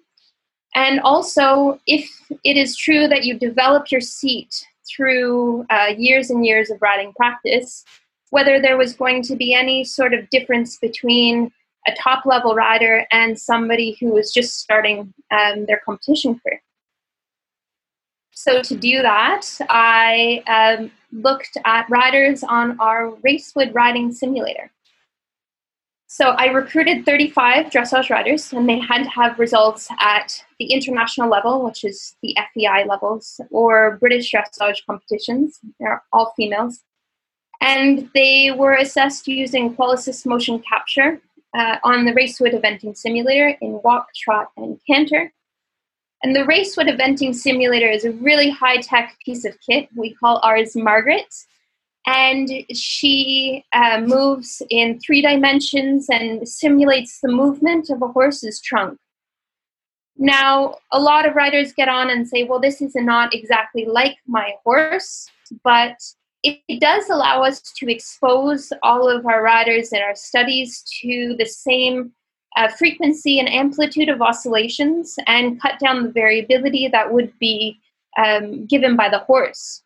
And 0.75 1.01
also, 1.01 1.79
if 1.87 2.09
it 2.43 2.57
is 2.57 2.77
true 2.77 3.07
that 3.09 3.25
you 3.25 3.39
develop 3.39 3.91
your 3.91 4.01
seat 4.01 4.67
through 4.89 5.65
uh, 5.71 5.95
years 5.97 6.31
and 6.31 6.45
years 6.45 6.71
of 6.71 6.83
riding 6.83 7.13
practice, 7.15 7.85
whether 8.31 8.61
there 8.61 8.77
was 8.77 8.95
going 8.95 9.23
to 9.23 9.37
be 9.37 9.55
any 9.55 9.85
sort 9.85 10.13
of 10.13 10.29
difference 10.31 10.77
between 10.79 11.53
a 11.87 11.93
top 11.95 12.27
level 12.27 12.55
rider 12.55 13.07
and 13.13 13.39
somebody 13.39 13.97
who 14.01 14.13
was 14.13 14.33
just 14.33 14.59
starting 14.59 15.13
um, 15.31 15.67
their 15.67 15.81
competition 15.85 16.41
career. 16.41 16.61
So, 18.33 18.63
to 18.63 18.75
do 18.75 19.01
that, 19.03 19.47
I 19.71 20.43
um, 20.49 20.91
looked 21.13 21.57
at 21.65 21.89
riders 21.89 22.43
on 22.43 22.79
our 22.81 23.13
Racewood 23.25 23.73
riding 23.75 24.13
simulator. 24.13 24.73
So, 26.17 26.27
I 26.27 26.45
recruited 26.47 27.05
35 27.05 27.73
dressage 27.73 28.09
riders, 28.09 28.53
and 28.53 28.69
they 28.69 28.79
had 28.79 29.03
to 29.03 29.11
have 29.11 29.37
results 29.41 29.89
at 29.99 30.45
the 30.61 30.67
international 30.67 31.29
level, 31.29 31.65
which 31.65 31.83
is 31.83 32.15
the 32.23 32.37
FEI 32.55 32.85
levels, 32.85 33.41
or 33.51 33.97
British 33.97 34.33
dressage 34.33 34.87
competitions. 34.87 35.59
They're 35.81 36.05
all 36.13 36.33
females. 36.37 36.85
And 37.61 38.09
they 38.15 38.53
were 38.57 38.75
assessed 38.75 39.27
using 39.27 39.75
Qualisys 39.75 40.25
motion 40.25 40.61
capture 40.61 41.21
uh, 41.53 41.79
on 41.83 42.05
the 42.05 42.13
Racewood 42.13 42.55
Eventing 42.55 42.97
Simulator 42.97 43.59
in 43.61 43.81
Walk, 43.83 44.07
Trot, 44.15 44.53
and 44.57 44.79
Canter. 44.87 45.33
And 46.23 46.37
the 46.37 46.45
Racewood 46.45 46.97
Eventing 46.97 47.35
Simulator 47.35 47.91
is 47.91 48.05
a 48.05 48.13
really 48.13 48.51
high 48.51 48.77
tech 48.77 49.17
piece 49.25 49.45
of 49.45 49.59
kit. 49.69 49.89
We 49.97 50.15
call 50.15 50.39
ours 50.45 50.77
Margaret. 50.77 51.35
And 52.07 52.51
she 52.73 53.65
uh, 53.73 54.01
moves 54.01 54.61
in 54.69 55.01
three 55.01 55.23
dimensions 55.23 56.07
and 56.11 56.47
simulates 56.47 57.21
the 57.21 57.29
movement 57.29 57.89
of 57.89 58.03
a 58.03 58.09
horse's 58.09 58.61
trunk. 58.61 58.99
Now, 60.17 60.77
a 60.93 61.01
lot 61.01 61.27
of 61.27 61.35
riders 61.35 61.73
get 61.73 61.89
on 61.89 62.11
and 62.11 62.29
say, 62.29 62.45
well, 62.45 62.61
this 62.61 62.81
is 62.81 62.95
not 62.95 63.35
exactly 63.35 63.85
like 63.87 64.17
my 64.27 64.55
horse, 64.65 65.29
but 65.65 65.97
it 66.43 66.81
does 66.81 67.09
allow 67.09 67.43
us 67.43 67.63
to 67.79 67.91
expose 67.91 68.71
all 68.83 69.09
of 69.09 69.25
our 69.27 69.43
riders 69.43 69.93
and 69.93 70.03
our 70.03 70.15
studies 70.15 70.85
to 71.01 71.35
the 71.39 71.47
same 71.47 72.13
uh, 72.57 72.69
frequency 72.69 73.41
and 73.41 73.49
amplitude 73.49 74.11
of 74.11 74.21
oscillations 74.21 75.17
and 75.27 75.61
cut 75.61 75.81
down 75.81 76.03
the 76.03 76.13
variability 76.13 76.87
that 76.87 77.13
would 77.13 77.33
be 77.39 77.81
um, 78.19 78.67
given 78.67 78.95
by 78.95 79.09
the 79.09 79.19
horse. 79.21 79.83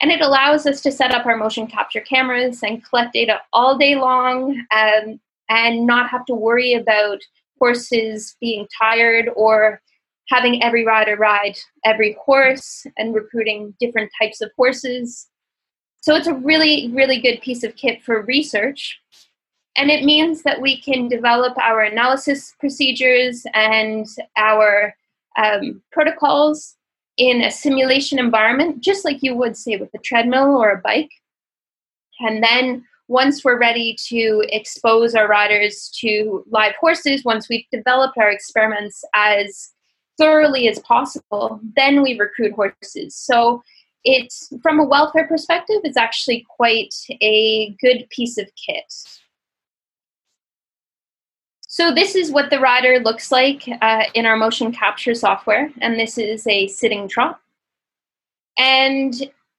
And 0.00 0.10
it 0.10 0.20
allows 0.20 0.66
us 0.66 0.82
to 0.82 0.92
set 0.92 1.12
up 1.12 1.24
our 1.26 1.36
motion 1.36 1.66
capture 1.66 2.00
cameras 2.00 2.62
and 2.62 2.84
collect 2.84 3.14
data 3.14 3.40
all 3.52 3.78
day 3.78 3.96
long 3.96 4.62
um, 4.70 5.20
and 5.48 5.86
not 5.86 6.10
have 6.10 6.26
to 6.26 6.34
worry 6.34 6.74
about 6.74 7.18
horses 7.58 8.36
being 8.40 8.66
tired 8.78 9.30
or 9.36 9.80
having 10.28 10.62
every 10.62 10.84
rider 10.84 11.16
ride 11.16 11.56
every 11.84 12.16
horse 12.22 12.84
and 12.98 13.14
recruiting 13.14 13.72
different 13.80 14.10
types 14.20 14.40
of 14.40 14.50
horses 14.56 15.28
so 16.06 16.14
it's 16.14 16.28
a 16.28 16.34
really, 16.34 16.88
really 16.92 17.20
good 17.20 17.40
piece 17.40 17.64
of 17.64 17.74
kit 17.74 18.00
for 18.00 18.22
research. 18.22 19.00
And 19.76 19.90
it 19.90 20.04
means 20.04 20.44
that 20.44 20.60
we 20.60 20.80
can 20.80 21.08
develop 21.08 21.58
our 21.58 21.80
analysis 21.80 22.54
procedures 22.60 23.44
and 23.54 24.06
our 24.36 24.94
um, 25.36 25.82
protocols 25.90 26.76
in 27.16 27.42
a 27.42 27.50
simulation 27.50 28.18
environment, 28.18 28.80
just 28.80 29.04
like 29.04 29.18
you 29.22 29.34
would 29.34 29.56
say 29.56 29.76
with 29.76 29.90
a 29.94 29.98
treadmill 29.98 30.56
or 30.56 30.70
a 30.70 30.80
bike. 30.82 31.10
And 32.20 32.42
then 32.42 32.84
once 33.08 33.44
we're 33.44 33.58
ready 33.58 33.96
to 34.08 34.44
expose 34.48 35.14
our 35.14 35.28
riders 35.28 35.90
to 36.00 36.44
live 36.50 36.74
horses, 36.80 37.24
once 37.24 37.48
we've 37.48 37.64
developed 37.70 38.18
our 38.18 38.30
experiments 38.30 39.04
as 39.14 39.70
thoroughly 40.18 40.68
as 40.68 40.78
possible, 40.80 41.60
then 41.76 42.02
we 42.02 42.18
recruit 42.18 42.52
horses. 42.52 43.14
So 43.14 43.62
it's 44.04 44.52
from 44.62 44.80
a 44.80 44.84
welfare 44.84 45.26
perspective, 45.26 45.80
it's 45.84 45.96
actually 45.96 46.46
quite 46.56 46.94
a 47.20 47.76
good 47.80 48.08
piece 48.10 48.38
of 48.38 48.46
kit. 48.54 48.92
So 51.76 51.92
this 51.92 52.14
is 52.14 52.30
what 52.30 52.48
the 52.48 52.58
rider 52.58 53.00
looks 53.00 53.30
like 53.30 53.68
uh, 53.82 54.04
in 54.14 54.24
our 54.24 54.34
motion 54.34 54.72
capture 54.72 55.14
software, 55.14 55.70
and 55.82 55.98
this 55.98 56.16
is 56.16 56.46
a 56.46 56.68
sitting 56.68 57.06
trot. 57.06 57.38
And 58.56 59.12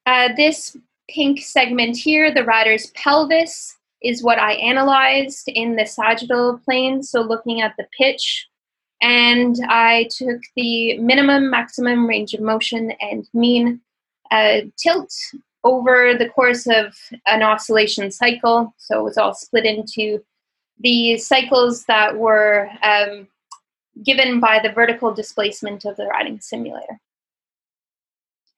uh, 0.07 0.29
this 0.35 0.75
pink 1.07 1.41
segment 1.41 1.95
here, 1.95 2.33
the 2.33 2.43
rider's 2.43 2.87
pelvis, 2.95 3.77
is 4.01 4.23
what 4.23 4.39
I 4.39 4.53
analyzed 4.53 5.47
in 5.47 5.75
the 5.75 5.85
sagittal 5.85 6.59
plane, 6.65 7.03
so 7.03 7.21
looking 7.21 7.61
at 7.61 7.75
the 7.77 7.85
pitch. 7.95 8.47
And 8.99 9.55
I 9.69 10.09
took 10.09 10.41
the 10.55 10.97
minimum, 10.97 11.51
maximum 11.51 12.07
range 12.07 12.33
of 12.33 12.41
motion, 12.41 12.93
and 12.99 13.27
mean 13.35 13.79
uh, 14.31 14.61
tilt 14.75 15.13
over 15.63 16.15
the 16.17 16.29
course 16.29 16.65
of 16.65 16.95
an 17.27 17.43
oscillation 17.43 18.09
cycle. 18.09 18.73
So 18.77 19.01
it 19.01 19.03
was 19.03 19.19
all 19.19 19.35
split 19.35 19.65
into 19.65 20.23
the 20.79 21.17
cycles 21.17 21.85
that 21.85 22.17
were 22.17 22.69
um, 22.83 23.27
given 24.03 24.39
by 24.39 24.59
the 24.61 24.71
vertical 24.71 25.13
displacement 25.13 25.85
of 25.85 25.95
the 25.97 26.05
riding 26.05 26.39
simulator. 26.39 26.99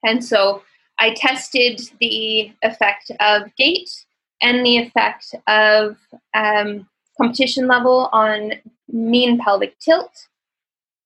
And 0.03 0.23
so 0.23 0.63
I 0.99 1.13
tested 1.13 1.81
the 1.99 2.51
effect 2.61 3.11
of 3.19 3.43
gait 3.57 3.89
and 4.41 4.65
the 4.65 4.77
effect 4.77 5.35
of 5.47 5.97
um, 6.33 6.87
competition 7.17 7.67
level 7.67 8.09
on 8.11 8.53
mean 8.87 9.37
pelvic 9.39 9.77
tilt 9.79 10.27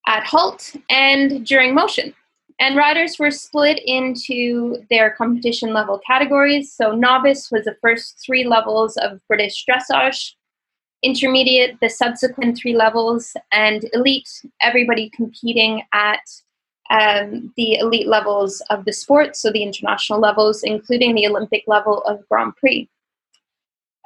at 0.08 0.24
halt 0.24 0.76
and 0.90 1.46
during 1.46 1.74
motion. 1.74 2.14
And 2.60 2.76
riders 2.76 3.18
were 3.18 3.32
split 3.32 3.82
into 3.86 4.84
their 4.90 5.12
competition 5.12 5.74
level 5.74 6.00
categories. 6.06 6.72
So, 6.72 6.92
novice 6.92 7.50
was 7.52 7.66
the 7.66 7.76
first 7.82 8.22
three 8.24 8.44
levels 8.44 8.96
of 8.98 9.20
British 9.28 9.66
dressage, 9.66 10.34
intermediate, 11.04 11.80
the 11.82 11.90
subsequent 11.90 12.58
three 12.58 12.76
levels, 12.76 13.36
and 13.52 13.90
elite, 13.94 14.30
everybody 14.62 15.10
competing 15.10 15.84
at 15.94 16.22
um, 16.90 17.54
the 17.58 17.76
elite 17.76 18.08
levels 18.08 18.62
of 18.70 18.86
the 18.86 18.94
sport, 18.94 19.36
so 19.36 19.52
the 19.52 19.64
international 19.64 20.20
levels, 20.20 20.64
including 20.64 21.16
the 21.16 21.28
Olympic 21.28 21.64
level 21.68 22.02
of 22.04 22.28
Grand 22.30 22.56
Prix. 22.56 22.90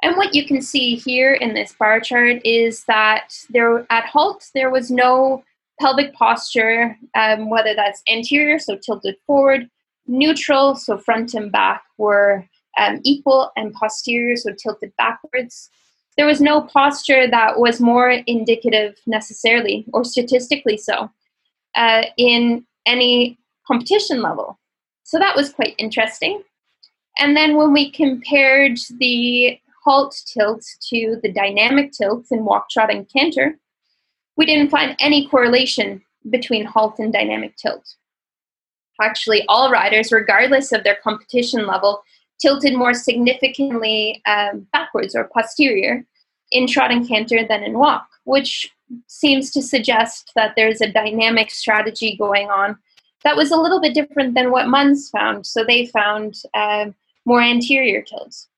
And 0.02 0.16
what 0.16 0.34
you 0.34 0.46
can 0.46 0.62
see 0.62 0.94
here 0.94 1.34
in 1.34 1.54
this 1.54 1.74
bar 1.78 2.00
chart 2.00 2.40
is 2.44 2.84
that 2.84 3.34
there 3.50 3.84
at 3.90 4.04
halt 4.04 4.46
there 4.54 4.70
was 4.70 4.90
no 4.90 5.42
pelvic 5.80 6.14
posture, 6.14 6.96
um, 7.14 7.50
whether 7.50 7.74
that's 7.74 8.02
anterior, 8.10 8.58
so 8.58 8.76
tilted 8.76 9.16
forward, 9.26 9.68
neutral, 10.06 10.74
so 10.74 10.98
front 10.98 11.34
and 11.34 11.50
back 11.50 11.82
were 11.98 12.44
um, 12.78 13.00
equal, 13.04 13.50
and 13.56 13.72
posterior, 13.74 14.36
so 14.36 14.52
tilted 14.52 14.92
backwards. 14.96 15.68
There 16.18 16.26
was 16.26 16.42
no 16.42 16.60
posture 16.60 17.30
that 17.30 17.58
was 17.58 17.80
more 17.80 18.10
indicative 18.26 18.98
necessarily, 19.06 19.86
or 19.94 20.04
statistically 20.04 20.76
so, 20.76 21.10
uh, 21.74 22.02
in 22.18 22.66
any 22.84 23.38
competition 23.66 24.20
level. 24.20 24.58
So 25.04 25.18
that 25.18 25.36
was 25.36 25.52
quite 25.52 25.74
interesting. 25.78 26.42
And 27.18 27.36
then 27.36 27.56
when 27.56 27.72
we 27.72 27.90
compared 27.90 28.78
the 28.98 29.58
halt 29.84 30.14
tilt 30.26 30.64
to 30.90 31.18
the 31.22 31.32
dynamic 31.32 31.92
tilt 31.92 32.26
in 32.30 32.44
walk, 32.44 32.68
trot, 32.68 32.92
and 32.92 33.08
canter, 33.10 33.58
we 34.36 34.44
didn't 34.44 34.70
find 34.70 34.96
any 35.00 35.28
correlation 35.28 36.02
between 36.30 36.66
halt 36.66 36.98
and 36.98 37.12
dynamic 37.12 37.56
tilt. 37.56 37.94
Actually, 39.00 39.44
all 39.48 39.70
riders, 39.70 40.10
regardless 40.10 40.72
of 40.72 40.82
their 40.82 40.98
competition 41.02 41.66
level, 41.66 42.02
tilted 42.38 42.74
more 42.74 42.94
significantly 42.94 44.22
um, 44.26 44.66
backwards 44.72 45.14
or 45.14 45.30
posterior 45.34 46.04
in 46.50 46.66
trot 46.66 46.90
and 46.90 47.06
canter 47.06 47.46
than 47.46 47.62
in 47.62 47.78
walk, 47.78 48.08
which 48.24 48.72
seems 49.06 49.50
to 49.50 49.62
suggest 49.62 50.32
that 50.34 50.54
there's 50.56 50.80
a 50.80 50.92
dynamic 50.92 51.50
strategy 51.50 52.16
going 52.16 52.48
on 52.48 52.78
that 53.24 53.36
was 53.36 53.50
a 53.50 53.56
little 53.56 53.80
bit 53.80 53.94
different 53.94 54.34
than 54.34 54.50
what 54.50 54.68
Munz 54.68 55.10
found. 55.10 55.46
So 55.46 55.64
they 55.64 55.86
found 55.86 56.36
um, 56.54 56.94
more 57.24 57.42
anterior 57.42 58.02
tilts. 58.02 58.48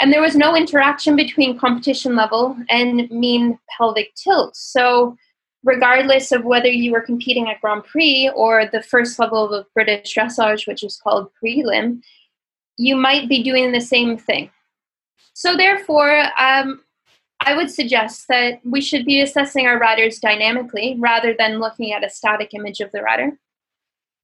And 0.00 0.12
there 0.12 0.20
was 0.20 0.36
no 0.36 0.54
interaction 0.54 1.16
between 1.16 1.58
competition 1.58 2.16
level 2.16 2.56
and 2.68 3.10
mean 3.10 3.58
pelvic 3.76 4.14
tilt. 4.14 4.54
So, 4.54 5.16
regardless 5.64 6.32
of 6.32 6.44
whether 6.44 6.68
you 6.68 6.92
were 6.92 7.00
competing 7.00 7.48
at 7.48 7.60
Grand 7.60 7.84
Prix 7.84 8.30
or 8.34 8.66
the 8.66 8.82
first 8.82 9.18
level 9.18 9.52
of 9.52 9.72
British 9.72 10.14
dressage, 10.14 10.66
which 10.66 10.84
is 10.84 11.00
called 11.02 11.30
prelim, 11.42 12.02
you 12.76 12.96
might 12.96 13.28
be 13.28 13.42
doing 13.42 13.72
the 13.72 13.80
same 13.80 14.16
thing. 14.18 14.50
So, 15.34 15.56
therefore, 15.56 16.28
um, 16.38 16.82
I 17.40 17.54
would 17.54 17.70
suggest 17.70 18.26
that 18.28 18.60
we 18.64 18.80
should 18.80 19.04
be 19.04 19.20
assessing 19.20 19.66
our 19.66 19.78
riders 19.78 20.18
dynamically 20.18 20.96
rather 20.98 21.34
than 21.38 21.58
looking 21.58 21.92
at 21.92 22.04
a 22.04 22.10
static 22.10 22.54
image 22.54 22.80
of 22.80 22.90
the 22.92 23.02
rider 23.02 23.38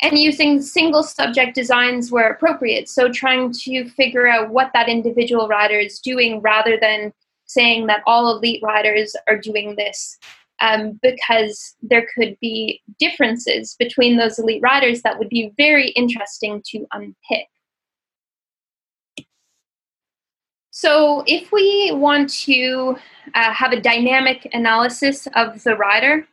and 0.03 0.19
using 0.19 0.61
single 0.61 1.03
subject 1.03 1.55
designs 1.55 2.11
where 2.11 2.31
appropriate. 2.31 2.89
So 2.89 3.11
trying 3.11 3.53
to 3.53 3.89
figure 3.91 4.27
out 4.27 4.51
what 4.51 4.73
that 4.75 4.89
individual 4.89 5.47
rider 5.47 5.79
is 5.79 6.01
doing 6.01 6.41
rather 6.41 6.77
than 6.79 7.13
saying 7.47 7.87
that 7.87 8.03
all 8.07 8.37
elite 8.37 8.63
riders 8.63 9.15
are 9.29 9.39
doing 9.39 9.77
this. 9.77 10.19
Um, 10.61 11.01
because 11.03 11.75
there 11.83 12.07
could 12.15 12.37
be 12.41 12.83
differences 13.01 13.75
between 13.81 14.17
those 14.17 14.39
elite 14.39 14.63
riders 14.63 15.03
that 15.03 15.19
would 15.19 15.29
be 15.29 15.53
very 15.57 15.89
interesting 15.91 16.63
to 16.67 16.87
unpick. 16.93 17.49
So, 20.75 21.23
if 21.27 21.53
we 21.53 21.93
want 21.93 22.31
to 22.45 22.97
uh, 23.35 23.53
have 23.53 23.73
a 23.73 23.81
dynamic 23.81 24.49
analysis 24.53 25.29
of 25.37 25.63
the 25.63 25.77
rider, 25.77 26.27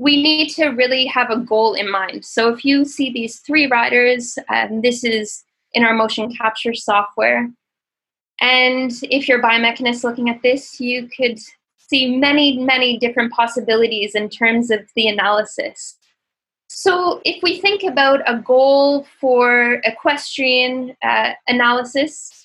we 0.00 0.22
need 0.22 0.48
to 0.48 0.68
really 0.68 1.04
have 1.04 1.28
a 1.28 1.36
goal 1.36 1.74
in 1.74 1.90
mind. 1.90 2.24
So 2.24 2.48
if 2.48 2.64
you 2.64 2.86
see 2.86 3.12
these 3.12 3.40
three 3.40 3.66
riders, 3.66 4.38
um, 4.48 4.80
this 4.80 5.04
is 5.04 5.44
in 5.74 5.84
our 5.84 5.92
motion 5.92 6.34
capture 6.34 6.72
software. 6.72 7.50
And 8.40 8.92
if 9.02 9.28
you're 9.28 9.40
a 9.40 9.42
biomechanist 9.42 10.02
looking 10.02 10.30
at 10.30 10.40
this, 10.40 10.80
you 10.80 11.06
could 11.14 11.38
see 11.76 12.16
many, 12.16 12.58
many 12.58 12.98
different 12.98 13.30
possibilities 13.32 14.14
in 14.14 14.30
terms 14.30 14.70
of 14.70 14.80
the 14.96 15.06
analysis. 15.06 15.98
So 16.68 17.20
if 17.26 17.42
we 17.42 17.60
think 17.60 17.82
about 17.82 18.20
a 18.26 18.38
goal 18.38 19.06
for 19.20 19.82
equestrian 19.84 20.96
uh, 21.02 21.32
analysis, 21.46 22.39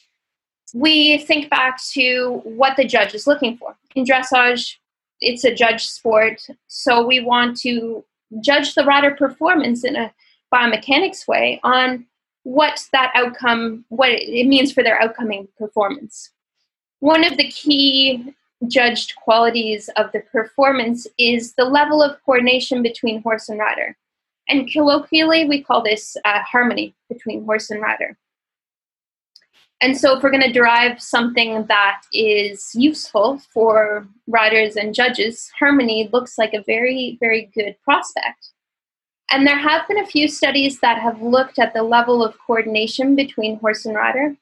we 0.73 1.19
think 1.19 1.49
back 1.49 1.81
to 1.91 2.41
what 2.43 2.75
the 2.77 2.85
judge 2.85 3.13
is 3.13 3.27
looking 3.27 3.57
for. 3.57 3.75
In 3.95 4.05
dressage, 4.05 4.75
it's 5.21 5.43
a 5.43 5.53
judge 5.53 5.85
sport, 5.85 6.45
so 6.67 7.05
we 7.05 7.21
want 7.21 7.57
to 7.61 8.03
judge 8.41 8.75
the 8.75 8.83
rider 8.83 9.11
performance 9.11 9.83
in 9.83 9.95
a 9.95 10.13
biomechanics 10.53 11.27
way 11.27 11.59
on 11.63 12.05
what 12.43 12.85
that 12.91 13.11
outcome, 13.15 13.85
what 13.89 14.09
it 14.11 14.47
means 14.47 14.71
for 14.71 14.83
their 14.83 15.01
outcoming 15.01 15.47
performance. 15.57 16.31
One 16.99 17.23
of 17.23 17.37
the 17.37 17.49
key 17.49 18.33
judged 18.67 19.15
qualities 19.15 19.89
of 19.95 20.11
the 20.11 20.21
performance 20.31 21.07
is 21.17 21.53
the 21.53 21.65
level 21.65 22.01
of 22.01 22.17
coordination 22.25 22.81
between 22.81 23.21
horse 23.21 23.49
and 23.49 23.59
rider. 23.59 23.97
And 24.47 24.71
colloquially, 24.71 25.45
we 25.45 25.63
call 25.63 25.81
this 25.81 26.15
uh, 26.23 26.41
harmony 26.41 26.95
between 27.09 27.43
horse 27.45 27.71
and 27.71 27.81
rider. 27.81 28.17
And 29.81 29.97
so, 29.97 30.15
if 30.15 30.23
we're 30.23 30.31
going 30.31 30.41
to 30.41 30.51
derive 30.51 31.01
something 31.01 31.65
that 31.67 32.01
is 32.13 32.71
useful 32.73 33.39
for 33.53 34.07
riders 34.25 34.77
and 34.77 34.95
judges, 34.95 35.51
harmony 35.59 36.09
looks 36.13 36.37
like 36.37 36.53
a 36.53 36.63
very, 36.63 37.17
very 37.19 37.51
good 37.53 37.75
prospect. 37.83 38.51
And 39.31 39.45
there 39.45 39.57
have 39.57 39.87
been 39.87 39.99
a 39.99 40.05
few 40.07 40.27
studies 40.27 40.79
that 40.79 41.01
have 41.01 41.21
looked 41.21 41.59
at 41.59 41.73
the 41.73 41.83
level 41.83 42.23
of 42.23 42.37
coordination 42.45 43.15
between 43.15 43.59
horse 43.59 43.85
and 43.85 43.95
rider. 43.95 44.35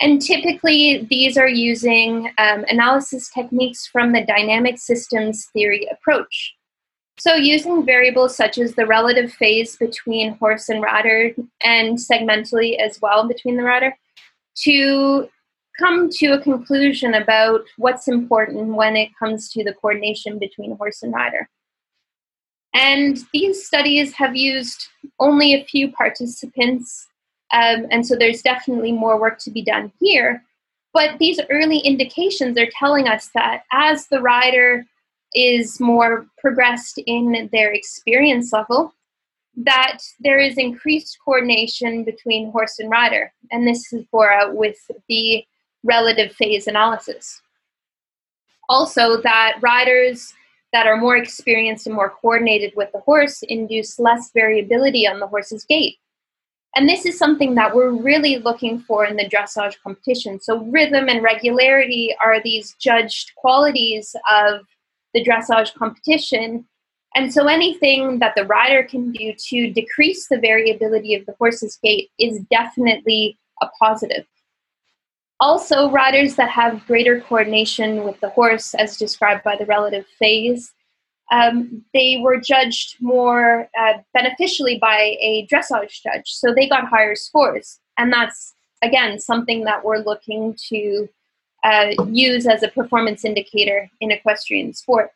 And 0.00 0.20
typically, 0.20 1.06
these 1.10 1.36
are 1.36 1.48
using 1.48 2.30
um, 2.38 2.64
analysis 2.68 3.30
techniques 3.30 3.86
from 3.86 4.12
the 4.12 4.24
dynamic 4.24 4.78
systems 4.78 5.46
theory 5.46 5.88
approach. 5.90 6.54
So, 7.18 7.34
using 7.34 7.86
variables 7.86 8.36
such 8.36 8.58
as 8.58 8.74
the 8.74 8.86
relative 8.86 9.32
phase 9.32 9.76
between 9.76 10.34
horse 10.34 10.68
and 10.68 10.82
rider, 10.82 11.32
and 11.62 11.96
segmentally 11.96 12.78
as 12.78 13.00
well 13.00 13.26
between 13.26 13.56
the 13.56 13.62
rider, 13.62 13.96
to 14.62 15.28
come 15.78 16.08
to 16.08 16.28
a 16.28 16.40
conclusion 16.40 17.14
about 17.14 17.62
what's 17.76 18.08
important 18.08 18.74
when 18.74 18.96
it 18.96 19.10
comes 19.18 19.50
to 19.50 19.64
the 19.64 19.74
coordination 19.74 20.38
between 20.38 20.76
horse 20.76 21.02
and 21.02 21.12
rider. 21.12 21.48
And 22.74 23.18
these 23.32 23.66
studies 23.66 24.12
have 24.14 24.36
used 24.36 24.88
only 25.20 25.54
a 25.54 25.64
few 25.64 25.92
participants, 25.92 27.06
um, 27.52 27.86
and 27.90 28.06
so 28.06 28.16
there's 28.16 28.42
definitely 28.42 28.92
more 28.92 29.20
work 29.20 29.38
to 29.40 29.50
be 29.50 29.62
done 29.62 29.92
here. 30.00 30.42
But 30.92 31.18
these 31.18 31.40
early 31.50 31.78
indications 31.78 32.58
are 32.58 32.68
telling 32.78 33.08
us 33.08 33.30
that 33.34 33.62
as 33.72 34.06
the 34.06 34.20
rider 34.20 34.84
is 35.34 35.80
more 35.80 36.26
progressed 36.38 37.00
in 37.06 37.48
their 37.52 37.72
experience 37.72 38.52
level, 38.52 38.94
that 39.56 39.98
there 40.20 40.38
is 40.38 40.58
increased 40.58 41.18
coordination 41.24 42.04
between 42.04 42.50
horse 42.50 42.78
and 42.78 42.90
rider, 42.90 43.32
and 43.50 43.66
this 43.66 43.92
is 43.92 44.04
bore 44.10 44.32
out 44.32 44.54
with 44.54 44.76
the 45.08 45.44
relative 45.84 46.32
phase 46.32 46.66
analysis. 46.66 47.40
Also, 48.68 49.20
that 49.22 49.58
riders 49.60 50.32
that 50.72 50.86
are 50.86 50.96
more 50.96 51.16
experienced 51.16 51.86
and 51.86 51.94
more 51.94 52.10
coordinated 52.10 52.72
with 52.74 52.90
the 52.92 53.00
horse 53.00 53.42
induce 53.44 53.98
less 54.00 54.30
variability 54.32 55.06
on 55.06 55.20
the 55.20 55.26
horse's 55.26 55.64
gait. 55.64 55.98
And 56.74 56.88
this 56.88 57.06
is 57.06 57.16
something 57.16 57.54
that 57.54 57.72
we're 57.72 57.92
really 57.92 58.38
looking 58.38 58.80
for 58.80 59.04
in 59.04 59.16
the 59.16 59.28
dressage 59.28 59.76
competition. 59.80 60.40
So, 60.40 60.64
rhythm 60.64 61.08
and 61.08 61.22
regularity 61.22 62.16
are 62.22 62.42
these 62.42 62.74
judged 62.80 63.32
qualities 63.36 64.16
of 64.28 64.62
the 65.12 65.24
dressage 65.24 65.72
competition 65.74 66.66
and 67.14 67.32
so 67.32 67.46
anything 67.46 68.18
that 68.18 68.34
the 68.36 68.44
rider 68.44 68.82
can 68.82 69.12
do 69.12 69.32
to 69.32 69.70
decrease 69.70 70.28
the 70.28 70.38
variability 70.38 71.14
of 71.14 71.24
the 71.26 71.34
horse's 71.38 71.78
gait 71.82 72.10
is 72.18 72.40
definitely 72.50 73.38
a 73.62 73.68
positive. 73.78 74.26
Also, 75.40 75.90
riders 75.90 76.36
that 76.36 76.48
have 76.50 76.86
greater 76.86 77.20
coordination 77.20 78.04
with 78.04 78.18
the 78.20 78.30
horse, 78.30 78.74
as 78.74 78.96
described 78.96 79.42
by 79.44 79.56
the 79.56 79.66
relative 79.66 80.06
phase, 80.18 80.72
um, 81.32 81.84
they 81.92 82.18
were 82.22 82.40
judged 82.40 82.96
more 83.00 83.68
uh, 83.78 83.94
beneficially 84.12 84.78
by 84.78 85.16
a 85.20 85.46
dressage 85.50 86.02
judge. 86.02 86.26
So 86.26 86.54
they 86.54 86.68
got 86.68 86.86
higher 86.86 87.14
scores. 87.14 87.80
And 87.98 88.12
that's, 88.12 88.54
again, 88.82 89.18
something 89.18 89.64
that 89.64 89.84
we're 89.84 89.98
looking 89.98 90.56
to 90.68 91.08
uh, 91.64 91.90
use 92.08 92.46
as 92.46 92.62
a 92.62 92.68
performance 92.68 93.24
indicator 93.24 93.90
in 94.00 94.10
equestrian 94.10 94.74
sport. 94.74 95.10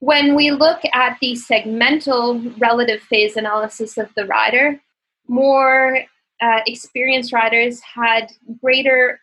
When 0.00 0.34
we 0.34 0.50
look 0.50 0.80
at 0.92 1.16
the 1.20 1.32
segmental 1.32 2.54
relative 2.60 3.00
phase 3.02 3.36
analysis 3.36 3.96
of 3.96 4.12
the 4.14 4.26
rider, 4.26 4.80
more 5.26 6.00
uh, 6.40 6.60
experienced 6.66 7.32
riders 7.32 7.80
had 7.80 8.30
greater 8.62 9.20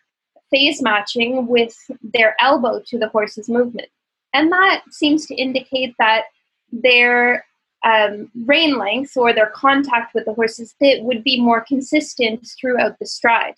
phase 0.50 0.82
matching 0.82 1.46
with 1.46 1.74
their 2.02 2.36
elbow 2.40 2.82
to 2.86 2.98
the 2.98 3.08
horse's 3.08 3.48
movement. 3.48 3.88
And 4.32 4.50
that 4.52 4.82
seems 4.90 5.26
to 5.26 5.34
indicate 5.34 5.94
that 5.98 6.24
their 6.72 7.46
um, 7.84 8.30
rein 8.44 8.78
length 8.78 9.16
or 9.16 9.32
their 9.32 9.50
contact 9.50 10.14
with 10.14 10.24
the 10.24 10.34
horse's 10.34 10.74
bit 10.80 11.04
would 11.04 11.22
be 11.22 11.40
more 11.40 11.60
consistent 11.60 12.48
throughout 12.60 12.98
the 12.98 13.06
stride. 13.06 13.54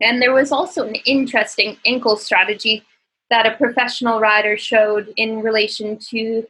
And 0.00 0.22
there 0.22 0.32
was 0.32 0.52
also 0.52 0.86
an 0.86 0.96
interesting 1.06 1.76
ankle 1.84 2.16
strategy 2.16 2.84
that 3.30 3.46
a 3.46 3.56
professional 3.56 4.20
rider 4.20 4.56
showed 4.56 5.12
in 5.16 5.42
relation 5.42 5.98
to 6.10 6.46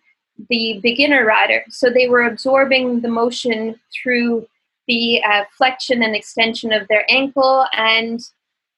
the 0.49 0.79
beginner 0.83 1.25
rider. 1.25 1.64
So 1.69 1.91
they 1.91 2.09
were 2.09 2.23
absorbing 2.23 3.01
the 3.01 3.09
motion 3.09 3.79
through 3.93 4.47
the 4.87 5.23
uh, 5.23 5.45
flexion 5.57 6.03
and 6.03 6.14
extension 6.14 6.73
of 6.73 6.88
their 6.88 7.05
ankle, 7.11 7.67
and 7.75 8.21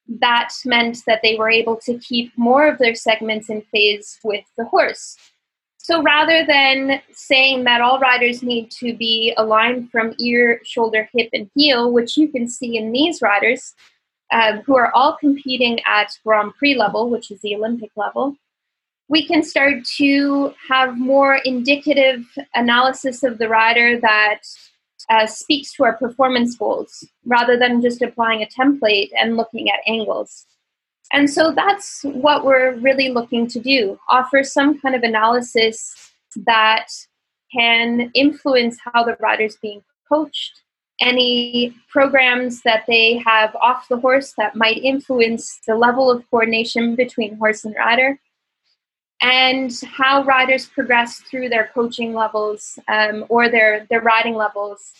that 0.08 0.48
meant 0.64 0.98
that 1.06 1.20
they 1.22 1.36
were 1.36 1.50
able 1.50 1.76
to 1.84 1.98
keep 1.98 2.32
more 2.36 2.66
of 2.66 2.78
their 2.78 2.94
segments 2.94 3.48
in 3.48 3.62
phase 3.72 4.18
with 4.24 4.44
the 4.56 4.64
horse. 4.64 5.16
So 5.76 6.02
rather 6.02 6.44
than 6.44 7.00
saying 7.12 7.64
that 7.64 7.80
all 7.80 7.98
riders 8.00 8.42
need 8.42 8.70
to 8.72 8.94
be 8.96 9.32
aligned 9.36 9.90
from 9.90 10.14
ear, 10.18 10.60
shoulder, 10.64 11.08
hip, 11.14 11.30
and 11.32 11.50
heel, 11.54 11.92
which 11.92 12.16
you 12.16 12.28
can 12.28 12.48
see 12.48 12.76
in 12.76 12.92
these 12.92 13.22
riders, 13.22 13.74
uh, 14.32 14.58
who 14.62 14.76
are 14.76 14.92
all 14.94 15.16
competing 15.16 15.80
at 15.86 16.10
Grand 16.24 16.54
Prix 16.54 16.74
level, 16.74 17.10
which 17.10 17.30
is 17.30 17.40
the 17.40 17.54
Olympic 17.54 17.90
level, 17.96 18.36
we 19.08 19.26
can 19.26 19.42
start 19.42 19.84
to 19.96 20.54
have 20.68 20.96
more 20.96 21.40
indicative 21.44 22.24
analysis 22.54 23.24
of 23.24 23.38
the 23.38 23.48
rider 23.48 24.00
that 24.00 24.40
uh, 25.10 25.26
speaks 25.26 25.72
to 25.72 25.82
our 25.84 25.96
performance 25.96 26.56
goals 26.56 27.04
rather 27.24 27.58
than 27.58 27.82
just 27.82 28.02
applying 28.02 28.42
a 28.42 28.46
template 28.46 29.10
and 29.20 29.36
looking 29.36 29.68
at 29.68 29.80
angles. 29.86 30.46
And 31.12 31.28
so 31.28 31.52
that's 31.52 32.02
what 32.04 32.44
we're 32.44 32.76
really 32.76 33.08
looking 33.08 33.48
to 33.48 33.58
do 33.58 33.98
offer 34.08 34.44
some 34.44 34.78
kind 34.78 34.94
of 34.94 35.02
analysis 35.02 36.12
that 36.46 36.86
can 37.52 38.12
influence 38.14 38.78
how 38.84 39.02
the 39.02 39.16
rider's 39.18 39.56
being 39.56 39.82
coached, 40.08 40.62
any 41.00 41.74
programs 41.88 42.62
that 42.62 42.84
they 42.86 43.16
have 43.24 43.54
off 43.56 43.88
the 43.88 43.96
horse 43.96 44.34
that 44.36 44.54
might 44.54 44.78
influence 44.78 45.60
the 45.66 45.74
level 45.74 46.10
of 46.10 46.28
coordination 46.30 46.94
between 46.94 47.36
horse 47.36 47.64
and 47.64 47.74
rider, 47.76 48.18
and 49.22 49.72
how 49.86 50.22
riders 50.24 50.66
progress 50.66 51.20
through 51.20 51.48
their 51.48 51.70
coaching 51.74 52.14
levels 52.14 52.78
um, 52.88 53.24
or 53.28 53.48
their, 53.48 53.86
their 53.90 54.00
riding 54.00 54.34
levels 54.34 54.92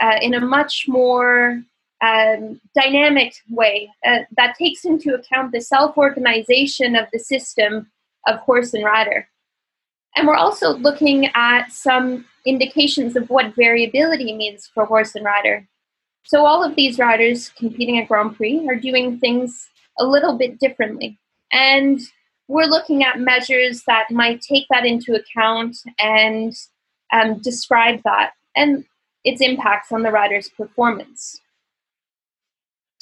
uh, 0.00 0.16
in 0.20 0.34
a 0.34 0.40
much 0.40 0.86
more 0.88 1.62
um, 2.02 2.60
dynamic 2.74 3.34
way 3.50 3.90
uh, 4.06 4.20
that 4.36 4.56
takes 4.56 4.84
into 4.84 5.14
account 5.14 5.52
the 5.52 5.60
self 5.60 5.96
organization 5.98 6.96
of 6.96 7.06
the 7.12 7.18
system 7.18 7.90
of 8.26 8.38
horse 8.40 8.74
and 8.74 8.84
rider. 8.84 9.28
And 10.16 10.26
we're 10.26 10.36
also 10.36 10.76
looking 10.76 11.30
at 11.34 11.70
some 11.70 12.24
indications 12.46 13.16
of 13.16 13.28
what 13.30 13.54
variability 13.54 14.34
means 14.34 14.70
for 14.72 14.84
horse 14.84 15.14
and 15.14 15.24
rider. 15.24 15.66
So, 16.24 16.44
all 16.46 16.62
of 16.62 16.76
these 16.76 16.98
riders 16.98 17.50
competing 17.50 17.98
at 17.98 18.08
Grand 18.08 18.36
Prix 18.36 18.66
are 18.68 18.76
doing 18.76 19.18
things 19.18 19.68
a 19.98 20.04
little 20.04 20.36
bit 20.36 20.58
differently. 20.58 21.18
And 21.52 22.00
we're 22.48 22.66
looking 22.66 23.04
at 23.04 23.20
measures 23.20 23.82
that 23.86 24.10
might 24.10 24.40
take 24.40 24.66
that 24.70 24.84
into 24.84 25.14
account 25.14 25.76
and 25.98 26.54
um, 27.12 27.40
describe 27.40 28.00
that 28.04 28.32
and 28.56 28.84
its 29.24 29.40
impacts 29.40 29.92
on 29.92 30.02
the 30.02 30.10
rider's 30.10 30.48
performance. 30.48 31.40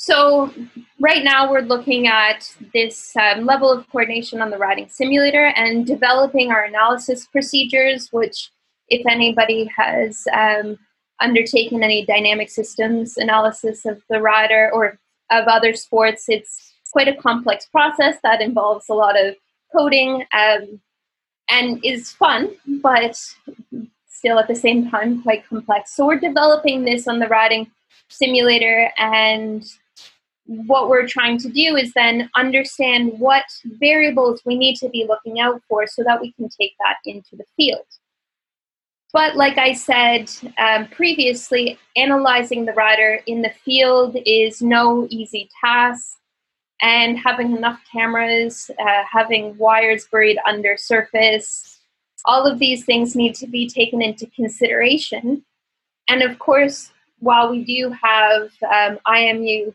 So, 0.00 0.52
right 1.00 1.24
now 1.24 1.50
we're 1.50 1.62
looking 1.62 2.06
at 2.06 2.54
this 2.72 3.16
um, 3.16 3.46
level 3.46 3.72
of 3.72 3.88
coordination 3.90 4.40
on 4.40 4.50
the 4.50 4.56
riding 4.56 4.88
simulator 4.88 5.46
and 5.56 5.84
developing 5.84 6.52
our 6.52 6.62
analysis 6.64 7.26
procedures, 7.26 8.08
which, 8.12 8.50
if 8.88 9.06
anybody 9.06 9.70
has 9.76 10.26
um, 10.32 10.78
undertaken 11.20 11.82
any 11.82 12.04
dynamic 12.04 12.50
systems 12.50 13.16
analysis 13.16 13.84
of 13.84 14.02
the 14.08 14.20
rider 14.20 14.70
or 14.72 14.98
of 15.30 15.46
other 15.46 15.74
sports, 15.74 16.24
it's 16.28 16.72
quite 16.92 17.08
a 17.08 17.16
complex 17.16 17.66
process 17.66 18.16
that 18.22 18.40
involves 18.40 18.88
a 18.88 18.94
lot 18.94 19.18
of 19.18 19.34
coding 19.74 20.24
um, 20.32 20.80
and 21.50 21.84
is 21.84 22.12
fun, 22.12 22.50
but 22.82 23.18
still 24.08 24.38
at 24.38 24.48
the 24.48 24.54
same 24.54 24.90
time 24.90 25.22
quite 25.22 25.46
complex. 25.46 25.94
So 25.94 26.06
we're 26.06 26.18
developing 26.18 26.84
this 26.84 27.06
on 27.06 27.18
the 27.18 27.28
riding 27.28 27.70
simulator 28.08 28.90
and 28.96 29.64
what 30.46 30.88
we're 30.88 31.06
trying 31.06 31.38
to 31.38 31.48
do 31.50 31.76
is 31.76 31.92
then 31.92 32.30
understand 32.34 33.12
what 33.18 33.44
variables 33.64 34.40
we 34.46 34.56
need 34.56 34.76
to 34.76 34.88
be 34.88 35.04
looking 35.06 35.40
out 35.40 35.60
for 35.68 35.86
so 35.86 36.02
that 36.04 36.20
we 36.20 36.32
can 36.32 36.48
take 36.48 36.72
that 36.78 36.96
into 37.04 37.36
the 37.36 37.44
field. 37.54 37.84
But 39.12 39.36
like 39.36 39.56
I 39.56 39.72
said 39.72 40.30
um, 40.58 40.88
previously, 40.88 41.78
analyzing 41.96 42.66
the 42.66 42.72
rider 42.72 43.20
in 43.26 43.42
the 43.42 43.52
field 43.64 44.16
is 44.26 44.60
no 44.60 45.06
easy 45.10 45.48
task 45.64 46.18
and 46.80 47.18
having 47.18 47.56
enough 47.56 47.80
cameras, 47.90 48.70
uh, 48.78 49.02
having 49.10 49.56
wires 49.58 50.06
buried 50.10 50.38
under 50.46 50.76
surface, 50.76 51.80
all 52.24 52.46
of 52.46 52.58
these 52.58 52.84
things 52.84 53.16
need 53.16 53.34
to 53.36 53.46
be 53.46 53.68
taken 53.68 54.02
into 54.02 54.26
consideration. 54.26 55.44
And 56.08 56.22
of 56.22 56.38
course, 56.38 56.92
while 57.20 57.50
we 57.50 57.64
do 57.64 57.90
have 57.90 58.50
um, 58.62 58.98
IMU 59.06 59.74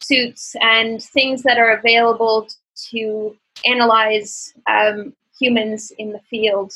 suits 0.00 0.56
and 0.60 1.02
things 1.02 1.42
that 1.42 1.58
are 1.58 1.76
available 1.76 2.48
to 2.90 3.36
analyze 3.64 4.54
um, 4.66 5.14
humans 5.38 5.92
in 5.98 6.12
the 6.12 6.20
field, 6.20 6.72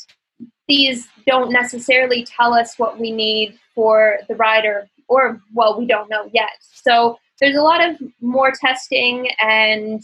these 0.67 1.07
don't 1.27 1.51
necessarily 1.51 2.25
tell 2.25 2.53
us 2.53 2.77
what 2.77 2.99
we 2.99 3.11
need 3.11 3.57
for 3.73 4.19
the 4.27 4.35
rider, 4.35 4.87
or 5.07 5.41
well, 5.53 5.77
we 5.77 5.85
don't 5.85 6.09
know 6.09 6.29
yet. 6.33 6.57
So 6.61 7.19
there's 7.39 7.57
a 7.57 7.61
lot 7.61 7.83
of 7.83 7.97
more 8.21 8.51
testing 8.51 9.29
and 9.39 10.01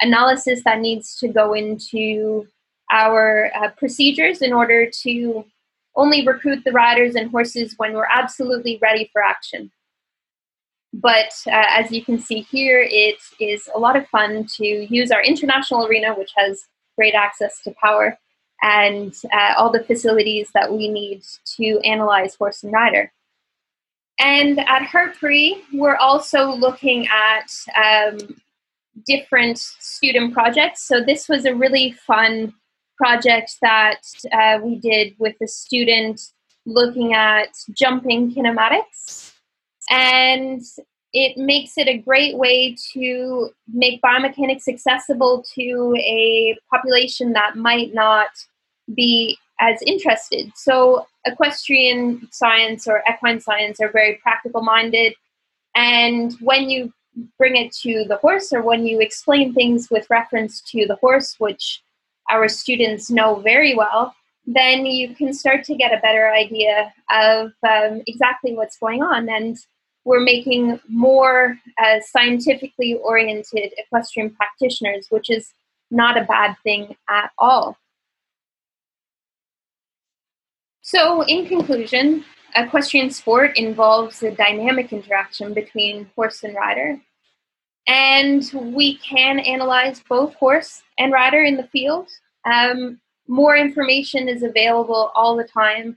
analysis 0.00 0.62
that 0.64 0.80
needs 0.80 1.16
to 1.18 1.28
go 1.28 1.52
into 1.52 2.46
our 2.90 3.50
uh, 3.54 3.70
procedures 3.76 4.42
in 4.42 4.52
order 4.52 4.90
to 5.02 5.44
only 5.96 6.26
recruit 6.26 6.64
the 6.64 6.72
riders 6.72 7.14
and 7.14 7.30
horses 7.30 7.74
when 7.76 7.92
we're 7.92 8.06
absolutely 8.10 8.78
ready 8.80 9.10
for 9.12 9.22
action. 9.22 9.70
But 10.92 11.32
uh, 11.46 11.66
as 11.68 11.92
you 11.92 12.04
can 12.04 12.18
see 12.18 12.40
here, 12.40 12.84
it 12.88 13.18
is 13.38 13.68
a 13.74 13.78
lot 13.78 13.96
of 13.96 14.08
fun 14.08 14.46
to 14.56 14.64
use 14.64 15.10
our 15.10 15.22
international 15.22 15.86
arena, 15.86 16.14
which 16.14 16.32
has 16.36 16.64
great 16.96 17.14
access 17.14 17.62
to 17.62 17.74
power 17.80 18.18
and 18.62 19.14
uh, 19.32 19.54
all 19.56 19.70
the 19.70 19.84
facilities 19.84 20.50
that 20.54 20.72
we 20.72 20.88
need 20.88 21.22
to 21.56 21.80
analyze 21.84 22.34
horse 22.34 22.62
and 22.62 22.72
rider. 22.72 23.12
And 24.18 24.60
at 24.60 24.82
Hartpury, 24.82 25.62
we're 25.72 25.96
also 25.96 26.50
looking 26.50 27.08
at 27.08 27.50
um, 27.82 28.18
different 29.06 29.58
student 29.58 30.34
projects. 30.34 30.86
So 30.86 31.02
this 31.02 31.28
was 31.28 31.46
a 31.46 31.54
really 31.54 31.92
fun 31.92 32.52
project 32.98 33.56
that 33.62 34.02
uh, 34.30 34.58
we 34.62 34.76
did 34.76 35.14
with 35.18 35.36
a 35.42 35.48
student 35.48 36.20
looking 36.66 37.14
at 37.14 37.48
jumping 37.72 38.34
kinematics. 38.34 39.32
And 39.88 40.62
it 41.12 41.36
makes 41.36 41.76
it 41.76 41.88
a 41.88 41.98
great 41.98 42.36
way 42.36 42.76
to 42.92 43.50
make 43.72 44.00
biomechanics 44.02 44.68
accessible 44.68 45.44
to 45.54 45.94
a 45.98 46.56
population 46.70 47.32
that 47.32 47.56
might 47.56 47.92
not 47.92 48.28
be 48.94 49.36
as 49.60 49.82
interested. 49.82 50.52
So, 50.54 51.06
equestrian 51.26 52.28
science 52.30 52.86
or 52.86 53.02
equine 53.08 53.40
science 53.40 53.80
are 53.80 53.90
very 53.90 54.16
practical 54.22 54.62
minded. 54.62 55.14
And 55.74 56.32
when 56.40 56.70
you 56.70 56.92
bring 57.38 57.56
it 57.56 57.72
to 57.72 58.04
the 58.04 58.16
horse 58.16 58.52
or 58.52 58.62
when 58.62 58.86
you 58.86 59.00
explain 59.00 59.52
things 59.52 59.88
with 59.90 60.08
reference 60.10 60.60
to 60.62 60.86
the 60.86 60.96
horse, 60.96 61.36
which 61.38 61.82
our 62.30 62.48
students 62.48 63.10
know 63.10 63.36
very 63.36 63.74
well, 63.74 64.14
then 64.46 64.86
you 64.86 65.14
can 65.14 65.32
start 65.32 65.64
to 65.64 65.74
get 65.74 65.92
a 65.92 66.00
better 66.00 66.30
idea 66.32 66.92
of 67.10 67.52
um, 67.68 68.02
exactly 68.06 68.54
what's 68.54 68.78
going 68.78 69.02
on. 69.02 69.28
And 69.28 69.58
we're 70.04 70.20
making 70.20 70.80
more 70.88 71.58
uh, 71.82 72.00
scientifically 72.00 72.94
oriented 72.94 73.72
equestrian 73.76 74.30
practitioners, 74.30 75.06
which 75.10 75.30
is 75.30 75.52
not 75.90 76.16
a 76.16 76.24
bad 76.24 76.56
thing 76.62 76.96
at 77.08 77.30
all. 77.38 77.76
So, 80.82 81.22
in 81.22 81.46
conclusion, 81.46 82.24
equestrian 82.56 83.10
sport 83.10 83.56
involves 83.56 84.22
a 84.22 84.30
dynamic 84.30 84.92
interaction 84.92 85.54
between 85.54 86.10
horse 86.16 86.42
and 86.42 86.54
rider. 86.54 86.98
And 87.86 88.42
we 88.74 88.96
can 88.98 89.38
analyze 89.40 90.02
both 90.08 90.34
horse 90.34 90.82
and 90.98 91.12
rider 91.12 91.42
in 91.42 91.56
the 91.56 91.68
field. 91.68 92.08
Um, 92.50 93.00
more 93.28 93.56
information 93.56 94.28
is 94.28 94.42
available 94.42 95.12
all 95.14 95.36
the 95.36 95.44
time, 95.44 95.96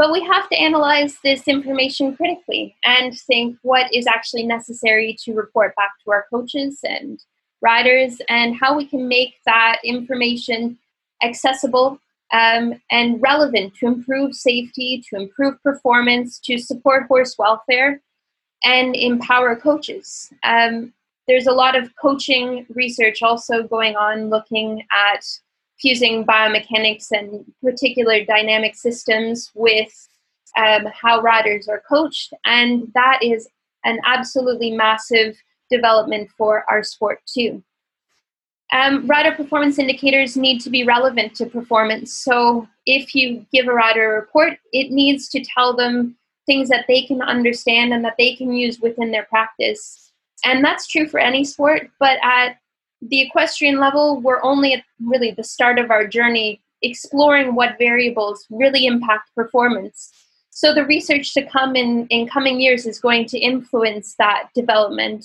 but 0.00 0.12
we 0.12 0.24
have 0.24 0.48
to 0.48 0.56
analyze 0.56 1.18
this 1.22 1.46
information 1.46 2.16
critically 2.16 2.74
and 2.84 3.20
think 3.20 3.58
what 3.60 3.94
is 3.94 4.06
actually 4.06 4.46
necessary 4.46 5.14
to 5.22 5.34
report 5.34 5.76
back 5.76 5.90
to 6.02 6.10
our 6.10 6.24
coaches 6.30 6.80
and 6.84 7.22
riders 7.60 8.16
and 8.30 8.56
how 8.56 8.74
we 8.74 8.86
can 8.86 9.08
make 9.08 9.34
that 9.44 9.76
information 9.84 10.78
accessible 11.22 12.00
um, 12.32 12.80
and 12.90 13.20
relevant 13.20 13.74
to 13.74 13.88
improve 13.88 14.34
safety, 14.34 15.04
to 15.10 15.20
improve 15.20 15.62
performance, 15.62 16.38
to 16.38 16.56
support 16.56 17.06
horse 17.06 17.36
welfare, 17.38 18.00
and 18.64 18.96
empower 18.96 19.54
coaches. 19.54 20.32
Um, 20.44 20.94
there's 21.28 21.46
a 21.46 21.52
lot 21.52 21.76
of 21.76 21.94
coaching 22.00 22.64
research 22.70 23.20
also 23.20 23.64
going 23.64 23.96
on 23.96 24.30
looking 24.30 24.82
at 24.90 25.26
fusing 25.80 26.24
biomechanics 26.24 27.10
and 27.10 27.44
particular 27.62 28.24
dynamic 28.24 28.74
systems 28.74 29.50
with 29.54 30.08
um, 30.56 30.86
how 30.92 31.20
riders 31.20 31.68
are 31.68 31.82
coached. 31.88 32.32
And 32.44 32.90
that 32.94 33.20
is 33.22 33.48
an 33.84 33.98
absolutely 34.04 34.72
massive 34.72 35.36
development 35.70 36.30
for 36.36 36.64
our 36.68 36.82
sport, 36.82 37.20
too. 37.26 37.62
Um, 38.72 39.06
rider 39.06 39.32
performance 39.32 39.78
indicators 39.78 40.36
need 40.36 40.60
to 40.60 40.70
be 40.70 40.84
relevant 40.84 41.34
to 41.36 41.46
performance. 41.46 42.12
So 42.12 42.68
if 42.86 43.14
you 43.14 43.44
give 43.52 43.66
a 43.66 43.72
rider 43.72 44.14
a 44.14 44.20
report, 44.20 44.58
it 44.72 44.92
needs 44.92 45.28
to 45.30 45.44
tell 45.44 45.74
them 45.74 46.16
things 46.46 46.68
that 46.68 46.84
they 46.86 47.02
can 47.02 47.20
understand 47.20 47.92
and 47.92 48.04
that 48.04 48.14
they 48.16 48.36
can 48.36 48.52
use 48.52 48.80
within 48.80 49.10
their 49.10 49.24
practice. 49.24 50.12
And 50.44 50.64
that's 50.64 50.86
true 50.86 51.08
for 51.08 51.18
any 51.18 51.44
sport, 51.44 51.90
but 51.98 52.18
at 52.22 52.56
the 53.02 53.20
equestrian 53.20 53.78
level, 53.78 54.20
we're 54.20 54.42
only 54.42 54.74
at 54.74 54.84
really 55.00 55.30
the 55.30 55.44
start 55.44 55.78
of 55.78 55.90
our 55.90 56.06
journey 56.06 56.60
exploring 56.82 57.54
what 57.54 57.78
variables 57.78 58.46
really 58.50 58.86
impact 58.86 59.34
performance. 59.34 60.10
So 60.50 60.74
the 60.74 60.84
research 60.84 61.32
to 61.34 61.46
come 61.46 61.76
in, 61.76 62.06
in 62.08 62.28
coming 62.28 62.60
years 62.60 62.86
is 62.86 63.00
going 63.00 63.26
to 63.26 63.38
influence 63.38 64.14
that 64.18 64.48
development. 64.54 65.24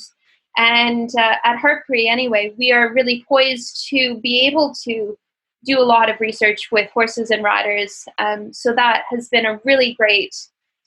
And 0.58 1.10
uh, 1.18 1.36
at 1.44 1.58
Hartpury, 1.58 2.08
anyway, 2.10 2.54
we 2.58 2.72
are 2.72 2.94
really 2.94 3.26
poised 3.28 3.88
to 3.90 4.20
be 4.22 4.48
able 4.48 4.74
to 4.84 5.18
do 5.66 5.80
a 5.80 5.84
lot 5.84 6.10
of 6.10 6.22
research 6.22 6.70
with 6.72 6.90
horses 6.92 7.32
and 7.32 7.44
riders. 7.44 8.06
Um, 8.18 8.54
so 8.54 8.74
that 8.76 9.04
has 9.10 9.28
been 9.30 9.46
a 9.46 9.60
really 9.66 9.94
great 9.96 10.36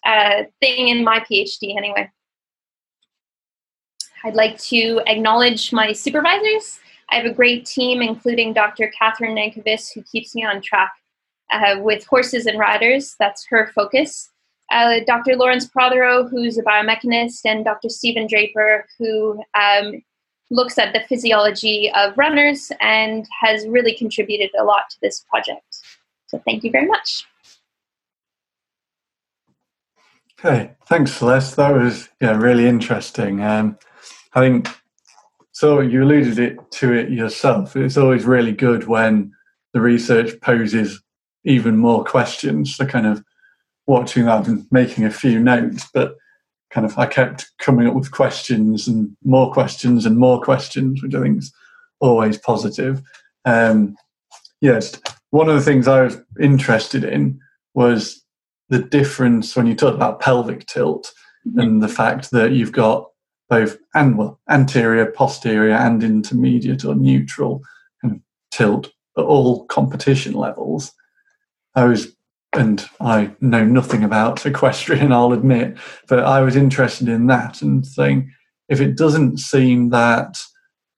uh, 0.07 0.45
thing 0.61 0.89
in 0.89 1.05
my 1.05 1.21
PhD, 1.21 1.77
anyway. 1.77 2.11
I'd 4.25 4.35
like 4.35 4.59
to 4.65 5.01
acknowledge 5.07 5.73
my 5.73 5.93
supervisors. 5.93 6.81
I 7.11 7.17
have 7.17 7.27
a 7.27 7.33
great 7.33 7.65
team, 7.65 8.03
including 8.03 8.53
Dr. 8.53 8.93
Kathryn 9.01 9.35
Nankervis, 9.35 9.93
who 9.95 10.03
keeps 10.03 10.35
me 10.35 10.45
on 10.45 10.61
track 10.61 10.93
uh, 11.53 11.77
with 11.79 12.05
horses 12.05 12.47
and 12.47 12.59
riders. 12.59 13.17
That's 13.19 13.47
her 13.49 13.71
focus. 13.75 14.31
Uh, 14.71 15.01
Dr. 15.07 15.35
Lawrence 15.37 15.67
Prothero, 15.67 16.29
who's 16.29 16.59
a 16.59 16.63
biomechanist, 16.63 17.41
and 17.47 17.65
Dr. 17.65 17.89
Stephen 17.89 18.27
Draper, 18.27 18.85
who 18.99 19.43
um, 19.59 20.03
looks 20.51 20.79
at 20.79 20.93
the 20.93 21.01
physiology 21.09 21.91
of 21.95 22.17
runners 22.19 22.71
and 22.81 23.27
has 23.41 23.67
really 23.67 23.95
contributed 23.95 24.51
a 24.59 24.65
lot 24.65 24.91
to 24.91 24.97
this 25.01 25.25
project. 25.31 25.81
So 26.27 26.41
thank 26.45 26.65
you 26.65 26.71
very 26.71 26.87
much. 26.87 27.25
Okay, 30.39 30.73
thanks, 30.87 31.13
Celeste. 31.13 31.57
That 31.57 31.75
was 31.75 32.11
yeah 32.21 32.37
really 32.37 32.67
interesting. 32.67 33.43
Um, 33.43 33.79
I 34.35 34.41
think 34.41 34.69
so. 35.53 35.81
You 35.81 36.05
alluded 36.05 36.39
it 36.39 36.59
to 36.73 36.93
it 36.93 37.11
yourself. 37.11 37.77
It's 37.77 37.97
always 37.97 38.25
really 38.25 38.53
good 38.53 38.87
when 38.87 39.33
the 39.73 39.81
research 39.81 40.41
poses 40.41 41.03
even 41.45 41.77
more 41.77 42.05
questions. 42.05 42.77
So 42.77 42.87
kind 42.87 43.07
of 43.07 43.25
watching 43.87 44.27
that 44.27 44.47
and 44.47 44.67
making 44.71 45.05
a 45.05 45.11
few 45.11 45.39
notes, 45.41 45.89
but 45.93 46.17
kind 46.71 46.85
of 46.85 46.99
I 46.99 47.07
kept 47.07 47.51
coming 47.59 47.87
up 47.87 47.95
with 47.95 48.11
questions 48.11 48.87
and 48.87 49.17
more 49.25 49.53
questions 49.53 50.05
and 50.05 50.19
more 50.19 50.41
questions, 50.41 51.03
which 51.03 51.15
I 51.15 51.23
think 51.23 51.39
is 51.39 51.53
always 52.01 52.39
positive. 52.39 53.03
Um, 53.45 53.97
yes, 54.61 55.01
one 55.31 55.49
of 55.49 55.55
the 55.55 55.63
things 55.63 55.89
I 55.89 56.03
was 56.03 56.19
interested 56.41 57.05
in 57.05 57.41
was 57.75 58.23
the 58.69 58.81
difference 58.81 59.57
when 59.57 59.67
you 59.67 59.75
talk 59.75 59.95
about 59.95 60.21
pelvic 60.21 60.67
tilt 60.67 61.13
mm-hmm. 61.47 61.59
and 61.59 61.83
the 61.83 61.89
fact 61.89 62.31
that 62.33 62.53
you've 62.53 62.73
got 62.73 63.09
both 63.49 63.79
and 63.95 64.19
well 64.19 64.41
anterior, 64.49 65.07
posterior, 65.07 65.75
and 65.75 66.03
intermediate 66.03 66.85
or 66.85 66.95
neutral 66.95 67.63
kind 68.03 68.17
of 68.17 68.21
tilt 68.51 68.93
at 69.17 69.25
all 69.25 69.67
competition 69.67 70.35
levels. 70.35 70.93
I 71.75 71.85
was 71.85 72.15
and 72.55 72.85
I 73.01 73.31
know 73.41 73.65
nothing 73.65 74.03
about 74.03 74.47
equestrian, 74.47 75.13
I'll 75.13 75.33
admit, 75.33 75.77
but 76.09 76.21
I 76.21 76.41
was 76.41 76.57
interested 76.57 77.09
in 77.09 77.27
that 77.27 77.63
and 77.63 77.87
saying 77.87 78.33
if 78.69 78.81
it 78.81 78.97
doesn't 78.97 79.39
seem 79.39 79.91
that 79.91 80.39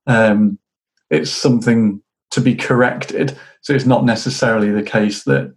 um, 0.07 0.59
it's 1.11 1.31
something 1.31 2.03
to 2.33 2.41
be 2.41 2.55
corrected, 2.55 3.37
so 3.61 3.75
it's 3.75 3.87
not 3.87 4.05
necessarily 4.05 4.71
the 4.71 4.83
case 4.83 5.25
that 5.25 5.55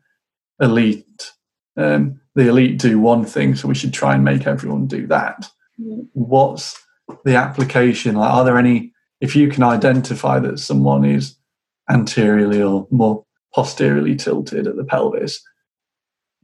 elite 0.60 1.32
um, 1.76 2.20
the 2.36 2.48
elite 2.48 2.80
do 2.80 3.00
one 3.00 3.26
thing, 3.26 3.56
so 3.56 3.68
we 3.68 3.76
should 3.76 3.94
try 3.94 4.16
and 4.16 4.24
make 4.24 4.48
everyone 4.48 4.88
do 4.88 5.08
that. 5.08 5.50
Mm. 5.80 6.08
What's 6.14 6.83
the 7.24 7.36
application? 7.36 8.16
Like, 8.16 8.34
are 8.34 8.46
there 8.46 8.58
any? 8.58 8.92
If 9.22 9.36
you 9.36 9.50
can 9.50 9.64
identify 9.64 10.40
that 10.40 10.60
someone 10.60 11.06
is 11.06 11.38
anteriorly 11.90 12.62
or 12.62 12.88
more 12.92 13.26
posteriorly 13.54 14.16
tilted 14.16 14.68
at 14.68 14.76
the 14.76 14.84
pelvis, 14.84 15.42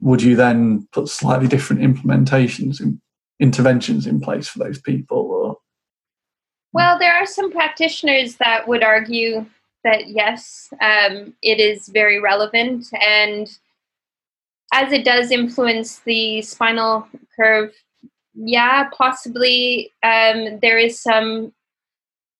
would 0.01 0.21
you 0.21 0.35
then 0.35 0.87
put 0.91 1.09
slightly 1.09 1.47
different 1.47 1.81
implementations 1.81 2.79
and 2.79 2.99
interventions 3.39 4.05
in 4.05 4.19
place 4.19 4.47
for 4.47 4.59
those 4.59 4.81
people 4.81 5.17
or 5.17 5.57
well 6.73 6.99
there 6.99 7.13
are 7.13 7.25
some 7.25 7.51
practitioners 7.51 8.35
that 8.35 8.67
would 8.67 8.83
argue 8.83 9.45
that 9.83 10.07
yes 10.07 10.73
um, 10.81 11.33
it 11.41 11.59
is 11.59 11.87
very 11.87 12.19
relevant 12.19 12.87
and 13.01 13.57
as 14.73 14.91
it 14.91 15.05
does 15.05 15.31
influence 15.31 15.99
the 15.99 16.41
spinal 16.41 17.07
curve 17.35 17.73
yeah 18.45 18.89
possibly 18.95 19.91
um, 20.03 20.59
there 20.61 20.77
is 20.77 20.99
some 20.99 21.53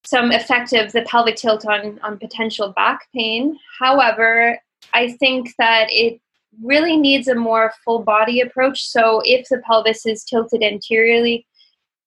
some 0.06 0.32
effect 0.32 0.74
of 0.74 0.92
the 0.94 1.02
pelvic 1.04 1.36
tilt 1.36 1.66
on 1.66 2.00
on 2.04 2.18
potential 2.18 2.72
back 2.76 3.08
pain 3.14 3.58
however 3.80 4.58
i 4.94 5.12
think 5.12 5.54
that 5.58 5.88
it 5.90 6.20
really 6.62 6.98
needs 6.98 7.28
a 7.28 7.36
more 7.36 7.72
full 7.84 8.00
body 8.04 8.42
approach. 8.42 8.84
So 8.84 9.22
if 9.24 9.48
the 9.50 9.62
pelvis 9.66 10.06
is 10.06 10.24
tilted 10.24 10.64
anteriorly, 10.64 11.46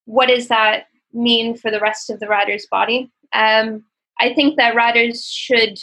what 0.04 0.28
does 0.28 0.48
that 0.48 0.84
mean 1.12 1.56
for 1.56 1.70
the 1.70 1.80
rest 1.80 2.10
of 2.10 2.20
the 2.20 2.26
rider's 2.26 2.66
body? 2.70 3.10
Um, 3.32 3.84
I 4.20 4.34
think 4.34 4.56
that 4.56 4.74
riders 4.74 5.26
should 5.26 5.78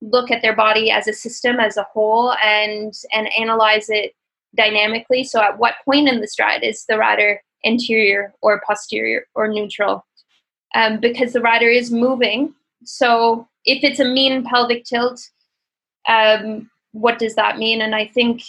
look 0.00 0.30
at 0.30 0.42
their 0.42 0.56
body 0.56 0.90
as 0.90 1.08
a 1.08 1.12
system, 1.12 1.60
as 1.60 1.76
a 1.76 1.86
whole, 1.92 2.34
and 2.42 2.92
and 3.12 3.28
analyze 3.38 3.88
it 3.88 4.12
dynamically. 4.56 5.24
So 5.24 5.42
at 5.42 5.58
what 5.58 5.74
point 5.84 6.08
in 6.08 6.20
the 6.20 6.28
stride 6.28 6.62
is 6.62 6.84
the 6.88 6.98
rider 6.98 7.42
anterior 7.64 8.34
or 8.42 8.62
posterior 8.66 9.26
or 9.34 9.48
neutral? 9.48 10.06
Um, 10.74 10.98
because 10.98 11.32
the 11.32 11.40
rider 11.40 11.68
is 11.68 11.90
moving. 11.90 12.54
So 12.84 13.48
if 13.64 13.84
it's 13.84 14.00
a 14.00 14.04
mean 14.04 14.44
pelvic 14.44 14.84
tilt, 14.84 15.20
um, 16.08 16.70
what 16.92 17.18
does 17.18 17.34
that 17.36 17.58
mean? 17.58 17.80
And 17.80 17.94
I 17.94 18.06
think 18.06 18.42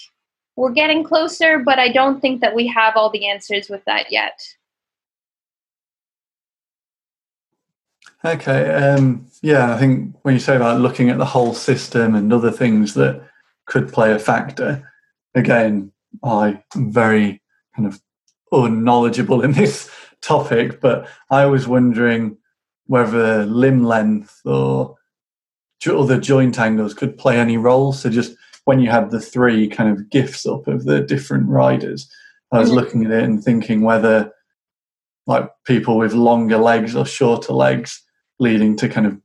we're 0.55 0.71
getting 0.71 1.03
closer, 1.03 1.59
but 1.59 1.79
I 1.79 1.89
don't 1.89 2.19
think 2.19 2.41
that 2.41 2.55
we 2.55 2.67
have 2.67 2.95
all 2.95 3.09
the 3.09 3.27
answers 3.27 3.69
with 3.69 3.83
that 3.85 4.11
yet. 4.11 4.41
Okay. 8.23 8.71
Um, 8.71 9.27
yeah, 9.41 9.75
I 9.75 9.77
think 9.77 10.15
when 10.23 10.33
you 10.33 10.39
say 10.39 10.55
about 10.55 10.81
looking 10.81 11.09
at 11.09 11.19
the 11.19 11.25
whole 11.25 11.53
system 11.53 12.15
and 12.15 12.33
other 12.33 12.51
things 12.51 12.95
that 12.95 13.21
could 13.65 13.91
play 13.91 14.13
a 14.13 14.19
factor, 14.19 14.91
again, 15.35 15.91
I'm 16.23 16.63
very 16.75 17.41
kind 17.75 17.87
of 17.87 18.01
unknowledgeable 18.63 19.41
in 19.41 19.53
this 19.53 19.89
topic, 20.21 20.81
but 20.81 21.07
I 21.29 21.45
was 21.45 21.67
wondering 21.67 22.37
whether 22.87 23.45
limb 23.45 23.83
length 23.83 24.41
or 24.45 24.95
other 25.87 26.19
joint 26.19 26.57
angles 26.57 26.95
could 26.95 27.15
play 27.15 27.37
any 27.37 27.57
role. 27.57 27.93
So 27.93 28.09
just 28.09 28.35
when 28.63 28.79
you 28.79 28.89
had 28.89 29.11
the 29.11 29.19
three 29.19 29.67
kind 29.67 29.91
of 29.91 30.09
gifts 30.09 30.45
up 30.45 30.67
of 30.67 30.85
the 30.85 31.01
different 31.01 31.47
riders, 31.47 32.09
I 32.51 32.59
was 32.59 32.69
mm-hmm. 32.69 32.77
looking 32.77 33.05
at 33.05 33.11
it 33.11 33.23
and 33.23 33.43
thinking 33.43 33.81
whether 33.81 34.31
like 35.27 35.49
people 35.65 35.97
with 35.97 36.13
longer 36.13 36.57
legs 36.57 36.95
or 36.95 37.05
shorter 37.05 37.53
legs 37.53 38.01
leading 38.39 38.75
to 38.77 38.89
kind 38.89 39.07
of 39.07 39.19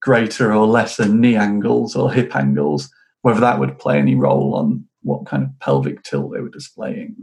greater 0.00 0.52
or 0.52 0.66
lesser 0.66 1.08
knee 1.08 1.36
angles 1.36 1.96
or 1.96 2.12
hip 2.12 2.34
angles, 2.36 2.90
whether 3.22 3.40
that 3.40 3.58
would 3.58 3.78
play 3.78 3.98
any 3.98 4.14
role 4.14 4.54
on 4.54 4.84
what 5.02 5.26
kind 5.26 5.42
of 5.42 5.58
pelvic 5.60 6.02
tilt 6.02 6.32
they 6.32 6.40
were 6.40 6.48
displaying. 6.48 7.16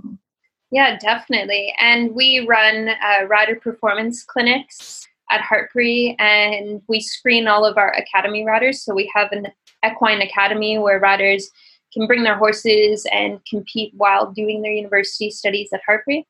Yeah, 0.74 0.98
definitely. 0.98 1.72
And 1.80 2.16
we 2.16 2.48
run 2.48 2.90
uh, 2.90 3.28
rider 3.28 3.56
performance 3.56 4.24
clinics 4.24 5.08
at 5.30 5.42
Hartpury, 5.42 6.16
and 6.20 6.82
we 6.88 7.00
screen 7.00 7.48
all 7.48 7.64
of 7.64 7.78
our 7.78 7.92
academy 7.92 8.44
riders. 8.44 8.82
So 8.82 8.96
we 8.96 9.12
have 9.14 9.32
an 9.32 9.50
equine 9.86 10.22
academy 10.22 10.80
where 10.80 11.00
riders 11.00 11.48
can 11.94 12.08
bring 12.08 12.24
their 12.24 12.40
horses 12.40 13.06
and 13.14 13.40
compete 13.48 13.94
while 13.96 14.32
doing 14.32 14.64
their 14.64 14.72
university 14.72 15.30
studies 15.30 15.70
at 15.74 15.82
Hartpury. 15.88 16.24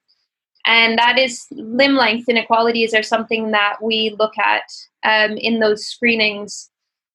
And 0.66 0.98
that 0.98 1.18
is 1.18 1.46
limb 1.52 1.96
length 1.96 2.28
inequalities 2.28 2.94
are 2.94 3.02
something 3.02 3.52
that 3.52 3.78
we 3.82 4.14
look 4.20 4.34
at 4.38 4.64
um, 5.06 5.38
in 5.38 5.60
those 5.60 5.88
screenings. 5.88 6.70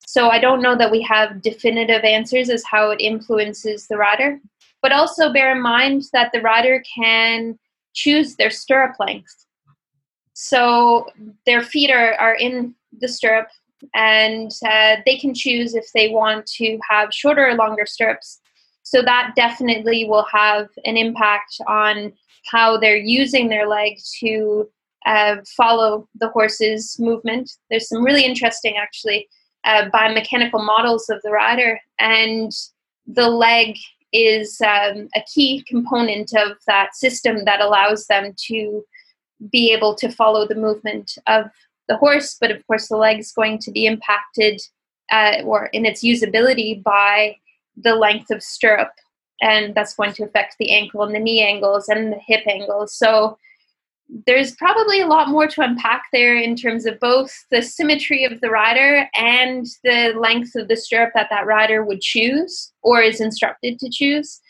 So 0.06 0.30
I 0.30 0.38
don't 0.38 0.62
know 0.62 0.78
that 0.78 0.90
we 0.90 1.02
have 1.02 1.42
definitive 1.42 2.04
answers 2.04 2.48
as 2.48 2.64
how 2.64 2.88
it 2.90 3.02
influences 3.02 3.86
the 3.86 3.98
rider, 3.98 4.40
but 4.82 4.92
also 4.92 5.32
bear 5.32 5.52
in 5.52 5.62
mind 5.62 6.04
that 6.12 6.30
the 6.32 6.40
rider 6.40 6.82
can 6.94 7.58
choose 7.94 8.36
their 8.36 8.50
stirrup 8.50 8.96
length. 8.98 9.46
So 10.34 11.06
their 11.46 11.62
feet 11.62 11.90
are, 11.90 12.14
are 12.14 12.34
in 12.34 12.74
the 13.00 13.08
stirrup 13.08 13.48
and 13.94 14.50
uh, 14.64 14.96
they 15.04 15.16
can 15.16 15.34
choose 15.34 15.74
if 15.74 15.90
they 15.92 16.08
want 16.10 16.46
to 16.46 16.78
have 16.88 17.12
shorter 17.12 17.48
or 17.48 17.54
longer 17.54 17.86
stirrups. 17.86 18.40
So 18.82 19.02
that 19.02 19.32
definitely 19.36 20.04
will 20.04 20.26
have 20.32 20.68
an 20.84 20.96
impact 20.96 21.60
on 21.66 22.12
how 22.46 22.78
they're 22.78 22.96
using 22.96 23.48
their 23.48 23.68
leg 23.68 23.98
to 24.20 24.68
uh, 25.06 25.36
follow 25.56 26.08
the 26.18 26.28
horse's 26.28 26.96
movement. 26.98 27.50
There's 27.70 27.88
some 27.88 28.02
really 28.02 28.24
interesting, 28.24 28.76
actually, 28.76 29.28
uh, 29.64 29.90
biomechanical 29.92 30.64
models 30.64 31.08
of 31.08 31.20
the 31.22 31.30
rider, 31.30 31.78
and 31.98 32.50
the 33.06 33.28
leg 33.28 33.76
is 34.12 34.60
um, 34.60 35.08
a 35.14 35.22
key 35.32 35.64
component 35.66 36.32
of 36.34 36.56
that 36.66 36.94
system 36.94 37.44
that 37.44 37.60
allows 37.60 38.06
them 38.06 38.34
to 38.46 38.84
be 39.52 39.72
able 39.72 39.94
to 39.94 40.10
follow 40.10 40.46
the 40.46 40.54
movement 40.54 41.16
of 41.26 41.46
the 41.88 41.96
horse. 41.96 42.36
But 42.40 42.50
of 42.50 42.66
course, 42.66 42.88
the 42.88 42.96
leg 42.96 43.18
is 43.18 43.32
going 43.32 43.58
to 43.60 43.70
be 43.70 43.86
impacted 43.86 44.60
uh, 45.10 45.42
or 45.44 45.66
in 45.66 45.86
its 45.86 46.02
usability 46.02 46.82
by 46.82 47.36
the 47.76 47.94
length 47.94 48.30
of 48.30 48.42
stirrup, 48.42 48.92
and 49.40 49.74
that's 49.74 49.94
going 49.94 50.12
to 50.14 50.24
affect 50.24 50.56
the 50.58 50.72
ankle 50.72 51.02
and 51.02 51.14
the 51.14 51.20
knee 51.20 51.42
angles 51.42 51.88
and 51.88 52.12
the 52.12 52.20
hip 52.26 52.42
angles. 52.46 52.94
So 52.94 53.38
there's 54.26 54.54
probably 54.56 55.00
a 55.00 55.06
lot 55.06 55.28
more 55.28 55.46
to 55.46 55.60
unpack 55.60 56.04
there 56.12 56.36
in 56.36 56.56
terms 56.56 56.86
of 56.86 56.98
both 56.98 57.32
the 57.50 57.62
symmetry 57.62 58.24
of 58.24 58.40
the 58.40 58.50
rider 58.50 59.08
and 59.14 59.66
the 59.84 60.14
length 60.18 60.54
of 60.54 60.68
the 60.68 60.76
stirrup 60.76 61.10
that 61.14 61.28
that 61.30 61.46
rider 61.46 61.84
would 61.84 62.00
choose 62.00 62.72
or 62.82 63.02
is 63.02 63.20
instructed 63.20 63.78
to 63.78 63.90
choose, 63.90 64.40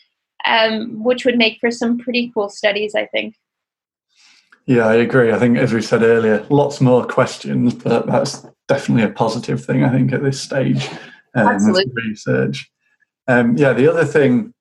um, 0.45 1.03
which 1.03 1.25
would 1.25 1.37
make 1.37 1.57
for 1.59 1.71
some 1.71 1.97
pretty 1.97 2.31
cool 2.33 2.49
studies, 2.49 2.95
I 2.95 3.05
think. 3.07 3.35
Yeah, 4.65 4.87
I 4.87 4.95
agree. 4.95 5.31
I 5.31 5.39
think, 5.39 5.57
as 5.57 5.73
we 5.73 5.81
said 5.81 6.03
earlier, 6.03 6.45
lots 6.49 6.79
more 6.79 7.05
questions, 7.05 7.73
but 7.73 8.05
that's 8.05 8.45
definitely 8.67 9.03
a 9.03 9.09
positive 9.09 9.65
thing, 9.65 9.83
I 9.83 9.89
think, 9.89 10.13
at 10.13 10.23
this 10.23 10.39
stage 10.39 10.87
um, 11.35 11.47
of 11.47 11.77
research. 11.95 12.69
Um, 13.27 13.57
yeah, 13.57 13.73
the 13.73 13.87
other 13.87 14.05
thing 14.05 14.53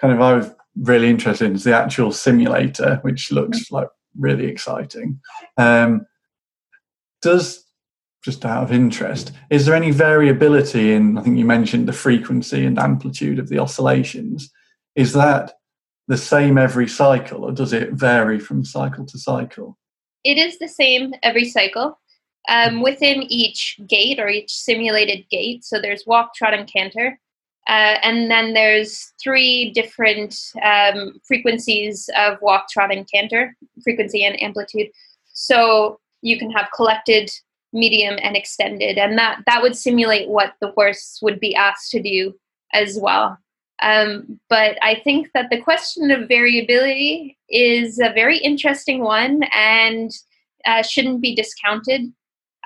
kind 0.00 0.12
of 0.12 0.20
I 0.20 0.34
was 0.34 0.50
really 0.76 1.08
interested 1.08 1.46
in 1.46 1.54
is 1.54 1.64
the 1.64 1.74
actual 1.74 2.12
simulator, 2.12 2.98
which 3.02 3.30
looks 3.30 3.66
mm-hmm. 3.66 3.76
like 3.76 3.88
really 4.18 4.46
exciting. 4.46 5.20
Um, 5.56 6.06
does 7.22 7.64
just 8.24 8.44
out 8.44 8.62
of 8.62 8.72
interest, 8.72 9.32
is 9.50 9.66
there 9.66 9.74
any 9.74 9.90
variability 9.90 10.92
in? 10.92 11.18
I 11.18 11.22
think 11.22 11.36
you 11.38 11.44
mentioned 11.44 11.86
the 11.86 11.92
frequency 11.92 12.64
and 12.64 12.78
amplitude 12.78 13.38
of 13.38 13.50
the 13.50 13.58
oscillations. 13.58 14.50
Is 14.96 15.12
that 15.12 15.52
the 16.08 16.16
same 16.16 16.56
every 16.56 16.88
cycle, 16.88 17.44
or 17.44 17.52
does 17.52 17.72
it 17.72 17.92
vary 17.92 18.38
from 18.38 18.64
cycle 18.64 19.04
to 19.06 19.18
cycle? 19.18 19.78
It 20.24 20.38
is 20.38 20.58
the 20.58 20.68
same 20.68 21.14
every 21.22 21.44
cycle. 21.44 21.98
Um, 22.46 22.82
within 22.82 23.22
each 23.22 23.80
gait 23.86 24.18
or 24.18 24.28
each 24.28 24.52
simulated 24.52 25.24
gait, 25.30 25.64
so 25.64 25.80
there's 25.80 26.04
walk, 26.06 26.34
trot, 26.34 26.52
and 26.52 26.70
canter. 26.70 27.18
Uh, 27.66 27.96
and 28.02 28.30
then 28.30 28.52
there's 28.52 29.12
three 29.22 29.70
different 29.70 30.52
um, 30.62 31.18
frequencies 31.26 32.10
of 32.16 32.38
walk, 32.42 32.68
trot, 32.68 32.92
and 32.92 33.10
canter, 33.10 33.56
frequency 33.82 34.24
and 34.24 34.40
amplitude. 34.42 34.88
So 35.32 35.98
you 36.20 36.38
can 36.38 36.50
have 36.50 36.68
collected, 36.74 37.30
medium, 37.72 38.18
and 38.22 38.36
extended, 38.36 38.98
and 38.98 39.18
that 39.18 39.42
that 39.46 39.62
would 39.62 39.76
simulate 39.76 40.28
what 40.28 40.54
the 40.60 40.72
horse 40.72 41.18
would 41.22 41.40
be 41.40 41.54
asked 41.54 41.90
to 41.92 42.02
do 42.02 42.34
as 42.72 42.98
well. 43.00 43.38
Um, 43.82 44.38
but 44.48 44.78
I 44.82 45.00
think 45.02 45.30
that 45.34 45.50
the 45.50 45.60
question 45.60 46.10
of 46.10 46.28
variability 46.28 47.36
is 47.48 47.98
a 47.98 48.12
very 48.12 48.38
interesting 48.38 49.02
one 49.02 49.42
and 49.52 50.10
uh, 50.64 50.82
shouldn't 50.82 51.20
be 51.20 51.34
discounted. 51.34 52.12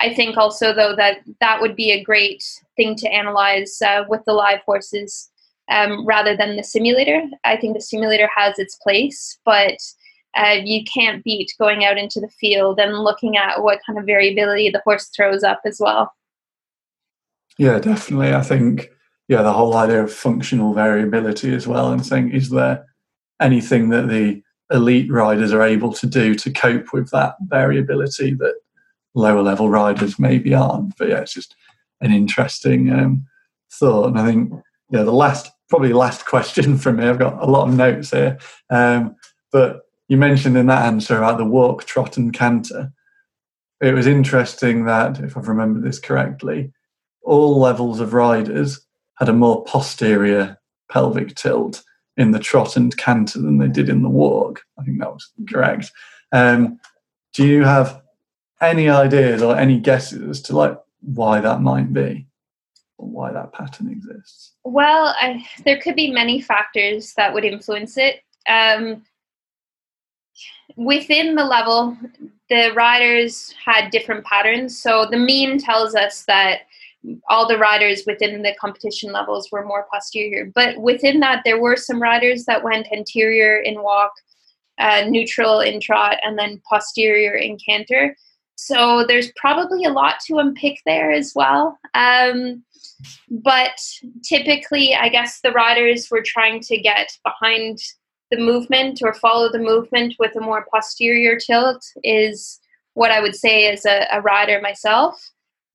I 0.01 0.15
think 0.15 0.37
also 0.37 0.73
though 0.73 0.95
that 0.97 1.19
that 1.41 1.61
would 1.61 1.77
be 1.77 1.91
a 1.91 2.03
great 2.03 2.45
thing 2.77 2.95
to 2.97 3.09
analyze 3.09 3.81
uh, 3.83 4.05
with 4.09 4.25
the 4.27 4.33
live 4.33 4.61
horses 4.65 5.31
um, 5.71 6.07
rather 6.07 6.37
than 6.37 6.57
the 6.57 6.65
simulator. 6.65 7.23
I 7.45 7.57
think 7.57 7.75
the 7.75 7.83
simulator 7.83 8.29
has 8.35 8.59
its 8.59 8.77
place, 8.77 9.39
but 9.45 9.79
uh, 10.37 10.57
you 10.63 10.85
can't 10.85 11.25
beat 11.25 11.53
going 11.59 11.85
out 11.85 11.99
into 11.99 12.21
the 12.21 12.29
field 12.29 12.79
and 12.79 12.99
looking 12.99 13.37
at 13.37 13.63
what 13.63 13.81
kind 13.87 13.99
of 13.99 14.07
variability 14.07 14.71
the 14.71 14.83
horse 14.85 15.09
throws 15.15 15.43
up 15.43 15.61
as 15.65 15.79
well. 15.81 16.13
Yeah, 17.59 17.79
definitely. 17.79 18.33
I 18.33 18.43
think 18.43 18.91
yeah, 19.29 19.43
the 19.43 19.53
whole 19.53 19.77
idea 19.77 20.03
of 20.03 20.13
functional 20.13 20.73
variability 20.73 21.55
as 21.55 21.67
well, 21.67 21.93
and 21.93 22.05
saying 22.05 22.31
is 22.31 22.51
there 22.51 22.87
anything 23.41 23.91
that 23.91 24.09
the 24.09 24.43
elite 24.71 25.11
riders 25.11 25.53
are 25.53 25.63
able 25.63 25.93
to 25.93 26.07
do 26.07 26.35
to 26.35 26.51
cope 26.51 26.93
with 26.93 27.11
that 27.11 27.35
variability 27.47 28.35
that 28.35 28.55
lower 29.15 29.43
level 29.43 29.69
riders 29.69 30.19
maybe 30.19 30.55
aren't. 30.55 30.97
But 30.97 31.09
yeah, 31.09 31.21
it's 31.21 31.35
just 31.35 31.57
an 32.01 32.13
interesting 32.13 32.93
um, 32.93 33.27
thought. 33.73 34.09
And 34.09 34.19
I 34.19 34.25
think 34.25 34.53
yeah, 34.91 35.03
the 35.03 35.13
last 35.13 35.51
probably 35.69 35.93
last 35.93 36.25
question 36.25 36.79
from 36.79 36.97
me. 36.97 37.07
I've 37.07 37.19
got 37.19 37.43
a 37.43 37.47
lot 37.47 37.69
of 37.69 37.75
notes 37.75 38.11
here, 38.11 38.39
um, 38.71 39.17
but 39.53 39.83
you 40.09 40.17
mentioned 40.17 40.57
in 40.57 40.67
that 40.67 40.87
answer 40.87 41.19
about 41.19 41.39
the 41.39 41.45
walk, 41.45 41.85
trot, 41.85 42.17
and 42.17 42.33
canter. 42.33 42.93
It 43.81 43.95
was 43.95 44.07
interesting 44.07 44.87
that, 44.87 45.21
if 45.21 45.37
I've 45.37 45.49
remembered 45.49 45.85
this 45.85 46.01
correctly, 46.01 46.73
all 47.23 47.61
levels 47.61 48.01
of 48.01 48.15
riders 48.15 48.81
had 49.19 49.29
a 49.29 49.35
more 49.35 49.63
posterior 49.65 50.59
pelvic 50.91 51.35
tilt 51.35 51.83
in 52.17 52.33
the 52.33 52.39
trot 52.39 52.77
and 52.77 52.97
canter 52.97 53.39
than 53.41 53.59
they 53.59 53.69
did 53.69 53.89
in 53.89 54.03
the 54.03 54.09
walk. 54.09 54.63
I 54.79 54.83
think 54.83 54.99
that 54.99 55.13
was 55.13 55.31
correct. 55.49 55.93
Um, 56.33 56.81
do 57.35 57.47
you 57.47 57.65
have 57.65 58.01
any 58.61 58.89
ideas 58.89 59.43
or 59.43 59.57
any 59.57 59.79
guesses 59.79 60.29
as 60.29 60.43
to 60.43 60.57
like 60.57 60.79
why 61.01 61.41
that 61.41 61.61
might 61.61 61.93
be 61.93 62.27
or 62.97 63.09
why 63.09 63.33
that 63.33 63.53
pattern 63.53 63.91
exists? 63.91 64.55
Well, 64.65 65.15
I, 65.21 65.47
there 65.65 65.81
could 65.81 65.97
be 65.97 66.11
many 66.11 66.41
factors 66.41 67.15
that 67.17 67.33
would 67.33 67.45
influence 67.45 67.97
it. 67.97 68.21
Um, 68.49 69.05
within 70.77 71.35
the 71.35 71.45
level, 71.45 71.97
the 72.49 72.73
riders 72.75 73.55
had 73.65 73.91
different 73.91 74.25
patterns. 74.25 74.81
So 74.81 75.07
the 75.11 75.19
mean 75.19 75.59
tells 75.59 75.95
us 75.95 76.25
that 76.27 76.61
all 77.29 77.47
the 77.47 77.59
riders 77.59 78.03
within 78.07 78.43
the 78.43 78.55
competition 78.61 79.13
levels 79.13 79.51
were 79.53 79.65
more 79.65 79.87
posterior. 79.93 80.51
But 80.55 80.79
within 80.79 81.21
that, 81.21 81.43
there 81.45 81.61
were 81.61 81.77
some 81.77 82.03
riders 82.03 82.45
that 82.47 82.65
went 82.65 82.93
anterior 82.93 83.61
in 83.61 83.83
walk, 83.83 84.13
uh, 84.79 85.05
neutral 85.09 85.61
in 85.61 85.81
trot, 85.81 86.17
and 86.23 86.39
then 86.39 86.61
posterior 86.69 87.35
in 87.35 87.59
canter. 87.59 88.17
So 88.61 89.05
there's 89.07 89.31
probably 89.37 89.85
a 89.85 89.91
lot 89.91 90.17
to 90.27 90.39
unpick 90.39 90.81
there 90.85 91.13
as 91.13 91.33
well. 91.33 91.79
Um, 91.95 92.65
but 93.31 93.79
typically, 94.25 94.97
I 94.97 95.09
guess 95.11 95.41
the 95.41 95.53
riders 95.53 96.11
were 96.11 96.23
trying 96.23 96.61
to 96.63 96.77
get 96.77 97.17
behind 97.23 97.79
the 98.33 98.37
movement 98.37 99.01
or 99.01 99.15
follow 99.15 99.49
the 99.51 99.61
movement 99.61 100.17
with 100.19 100.35
a 100.35 100.41
more 100.41 100.67
posterior 100.75 101.39
tilt, 101.39 101.85
is 102.03 102.59
what 102.95 103.13
I 103.13 103.21
would 103.21 103.37
say 103.37 103.71
as 103.71 103.87
a, 103.87 104.09
a 104.11 104.21
rider 104.23 104.61
myself. 104.61 105.15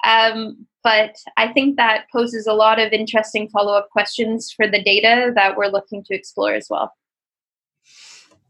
Um, 0.05 0.67
but 0.84 1.15
I 1.38 1.53
think 1.53 1.77
that 1.77 2.07
poses 2.11 2.47
a 2.47 2.53
lot 2.53 2.79
of 2.79 2.91
interesting 2.91 3.47
follow 3.47 3.77
up 3.77 3.89
questions 3.91 4.51
for 4.51 4.67
the 4.67 4.84
data 4.84 5.31
that 5.36 5.55
we're 5.55 5.67
looking 5.67 6.03
to 6.03 6.13
explore 6.13 6.53
as 6.53 6.67
well. 6.69 6.91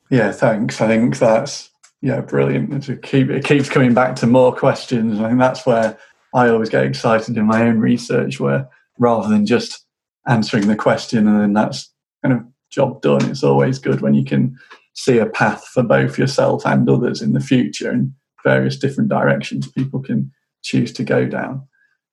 Yeah, 0.09 0.31
thanks. 0.31 0.81
I 0.81 0.88
think 0.88 1.19
that's 1.19 1.69
yeah, 2.03 2.19
brilliant. 2.19 2.83
To 2.83 2.97
keep 2.97 3.29
it 3.29 3.45
keeps 3.45 3.69
coming 3.69 3.93
back 3.93 4.17
to 4.17 4.27
more 4.27 4.53
questions. 4.53 5.21
I 5.21 5.29
think 5.29 5.39
that's 5.39 5.65
where 5.65 5.97
I 6.35 6.49
always 6.49 6.67
get 6.67 6.85
excited 6.85 7.37
in 7.37 7.45
my 7.45 7.61
own 7.61 7.79
research, 7.79 8.41
where 8.41 8.67
rather 8.99 9.29
than 9.29 9.45
just 9.45 9.85
answering 10.27 10.67
the 10.67 10.75
question 10.75 11.25
and 11.29 11.39
then 11.39 11.53
that's 11.53 11.89
kind 12.21 12.35
of 12.35 12.43
job 12.69 13.01
done, 13.01 13.29
it's 13.29 13.41
always 13.41 13.79
good 13.79 14.01
when 14.01 14.15
you 14.15 14.25
can 14.25 14.53
see 14.91 15.17
a 15.17 15.25
path 15.25 15.65
for 15.67 15.81
both 15.81 16.17
yourself 16.17 16.65
and 16.65 16.89
others 16.89 17.21
in 17.21 17.31
the 17.31 17.39
future 17.39 17.89
in 17.89 18.13
various 18.43 18.75
different 18.75 19.09
directions 19.09 19.71
people 19.71 20.01
can 20.01 20.29
choose 20.61 20.91
to 20.91 21.05
go 21.05 21.25
down. 21.25 21.51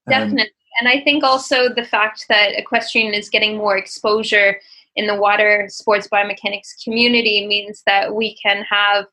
Um, 0.07 0.11
Definitely. 0.11 0.43
Um, 0.43 0.49
and 0.79 0.89
I 0.89 1.03
think 1.03 1.25
also 1.25 1.69
the 1.69 1.85
fact 1.85 2.27
that 2.29 2.57
equestrian 2.57 3.13
is 3.13 3.29
getting 3.29 3.57
more 3.57 3.77
exposure 3.77 4.61
in 4.95 5.09
the 5.09 5.17
water 5.17 5.67
sports 5.69 6.07
biomechanics 6.07 6.85
community 6.85 7.45
means 7.49 7.83
that 7.87 8.15
we 8.15 8.37
can 8.37 8.65
have 8.71 9.07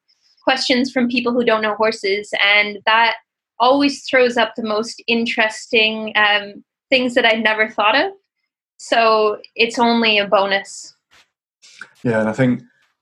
questions 0.48 0.92
from 0.94 1.10
people 1.10 1.34
who 1.34 1.44
don't 1.44 1.62
know 1.62 1.76
horses, 1.76 2.30
and 2.42 2.80
that 2.86 3.16
always 3.60 4.04
throws 4.10 4.38
up 4.38 4.54
the 4.56 4.64
most 4.64 5.04
interesting 5.06 6.14
um, 6.16 6.64
things 6.90 7.16
that 7.16 7.26
I'd 7.26 7.44
never 7.44 7.68
thought 7.68 7.98
of. 7.98 8.14
So 8.78 9.42
it's 9.56 9.78
only 9.78 10.18
a 10.20 10.28
bonus. 10.28 10.96
Yeah, 12.02 12.22
and 12.22 12.30
I 12.30 12.34
think 12.34 12.62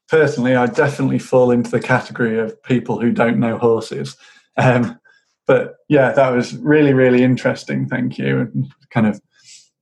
personally, 0.10 0.56
I 0.56 0.66
definitely 0.66 1.20
fall 1.20 1.52
into 1.52 1.70
the 1.70 1.80
category 1.80 2.40
of 2.40 2.62
people 2.64 3.00
who 3.00 3.12
don't 3.12 3.40
know 3.40 3.60
horses. 3.60 4.18
Um, 4.58 5.00
but 5.46 5.76
yeah, 5.88 6.14
that 6.14 6.30
was 6.30 6.58
really, 6.58 6.94
really 6.94 7.22
interesting. 7.22 7.88
Thank 7.88 8.18
you. 8.18 8.40
And 8.40 8.74
kind 8.90 9.06
of, 9.06 9.22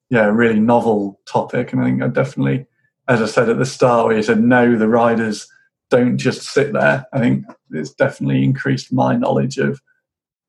yeah, 0.09 0.25
really 0.25 0.59
novel 0.59 1.21
topic. 1.25 1.71
And 1.71 1.81
I 1.81 1.85
think 1.85 2.03
I 2.03 2.07
definitely, 2.07 2.65
as 3.07 3.21
I 3.21 3.27
said 3.27 3.49
at 3.49 3.57
the 3.57 3.65
start, 3.65 4.07
where 4.07 4.17
you 4.17 4.23
said, 4.23 4.41
no, 4.41 4.75
the 4.75 4.89
riders 4.89 5.47
don't 5.93 6.17
just 6.17 6.41
sit 6.41 6.73
there. 6.73 7.05
I 7.13 7.19
think 7.19 7.45
it's 7.69 7.93
definitely 7.93 8.43
increased 8.43 8.91
my 8.91 9.15
knowledge 9.15 9.59
of 9.59 9.79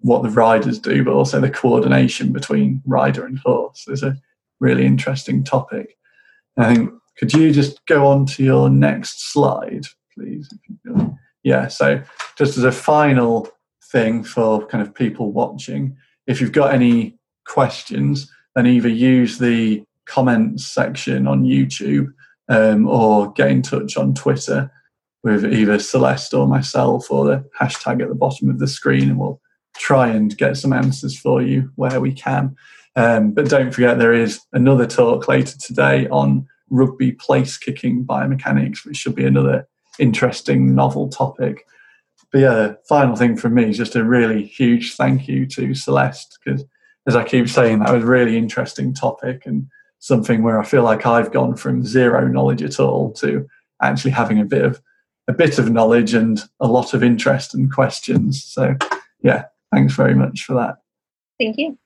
what 0.01 0.23
the 0.23 0.31
riders 0.31 0.79
do, 0.79 1.05
but 1.05 1.13
also 1.13 1.39
the 1.39 1.51
coordination 1.51 2.33
between 2.33 2.81
rider 2.87 3.27
and 3.27 3.39
horse 3.45 3.87
is 3.87 4.03
a 4.03 4.17
really 4.59 4.87
interesting 4.87 5.45
topic. 5.45 5.99
I 6.57 6.75
think 6.75 6.91
could 7.19 7.35
you 7.35 7.53
just 7.53 7.85
go 7.85 8.07
on 8.07 8.25
to 8.27 8.43
your 8.43 8.71
next 8.71 9.33
slide, 9.33 9.85
please? 10.15 10.49
Yeah, 11.43 11.69
so 11.69 12.03
just 12.39 12.57
as 12.57 12.65
a 12.65 12.73
final 12.73 13.49
thing 13.93 14.25
for 14.25 14.67
kind 14.67 14.81
of 14.81 14.95
people 14.95 15.31
watching, 15.31 15.95
if 16.27 16.41
you've 16.41 16.53
got 16.53 16.73
any 16.73 17.19
questions, 17.47 18.33
then 18.55 18.67
either 18.67 18.89
use 18.89 19.37
the 19.37 19.85
comments 20.07 20.67
section 20.67 21.27
on 21.27 21.45
YouTube 21.45 22.07
um, 22.49 22.89
or 22.89 23.31
get 23.33 23.51
in 23.51 23.61
touch 23.61 23.99
on 23.99 24.15
Twitter 24.15 24.71
with 25.25 25.45
either 25.45 25.79
Celeste 25.79 26.35
or 26.35 26.47
myself 26.47 27.11
or 27.11 27.25
the 27.25 27.45
hashtag 27.59 28.03
at 28.03 28.09
the 28.09 28.15
bottom 28.15 28.51
of 28.51 28.59
the 28.59 28.69
screen, 28.69 29.09
and 29.09 29.19
we'll 29.19 29.41
try 29.77 30.09
and 30.09 30.37
get 30.37 30.57
some 30.57 30.73
answers 30.73 31.19
for 31.19 31.43
you 31.43 31.73
where 31.75 32.01
we 32.01 32.13
can. 32.13 32.55
Um, 32.95 33.33
but 33.33 33.49
don't 33.49 33.73
forget, 33.73 33.99
there 33.99 34.13
is 34.13 34.41
another 34.53 34.87
talk 34.87 35.27
later 35.27 35.57
today 35.59 36.07
on 36.09 36.47
rugby 36.71 37.13
place 37.13 37.57
kicking 37.57 38.05
biomechanics, 38.05 38.85
which 38.85 38.99
should 38.99 39.17
be 39.17 39.25
another 39.25 39.67
interesting, 39.99 40.75
novel 40.75 41.09
topic. 41.09 41.67
But 42.31 42.41
yeah, 42.41 42.73
final 42.89 43.17
thing 43.17 43.37
from 43.37 43.55
me 43.55 43.71
is 43.71 43.79
just 43.79 43.97
a 43.97 44.05
really 44.05 44.45
huge 44.45 44.95
thank 44.95 45.27
you 45.27 45.47
to 45.47 45.75
Celeste 45.75 46.39
because, 46.45 46.65
as 47.07 47.17
I 47.17 47.25
keep 47.25 47.49
saying, 47.49 47.79
that 47.79 47.93
was 47.93 48.05
a 48.05 48.07
really 48.07 48.37
interesting 48.37 48.93
topic 48.93 49.47
and 49.47 49.69
something 50.01 50.43
where 50.43 50.61
I 50.61 50.65
feel 50.65 50.83
like 50.83 51.07
I've 51.07 51.33
gone 51.33 51.57
from 51.57 51.85
zero 51.85 52.29
knowledge 52.29 52.63
at 52.63 52.79
all 52.79 53.13
to 53.15 53.47
actually 53.81 54.11
having 54.11 54.39
a 54.39 54.45
bit 54.45 54.65
of 54.65 54.81
a 55.29 55.33
bit 55.33 55.59
of 55.59 55.71
knowledge 55.71 56.15
and 56.15 56.41
a 56.61 56.67
lot 56.67 56.95
of 56.95 57.03
interest 57.03 57.55
and 57.55 57.73
questions. 57.73 58.45
So 58.45 58.77
yeah, 59.23 59.45
thanks 59.73 59.95
very 59.95 60.15
much 60.15 60.45
for 60.45 60.55
that. 60.55 60.77
Thank 61.39 61.59
you. 61.59 61.79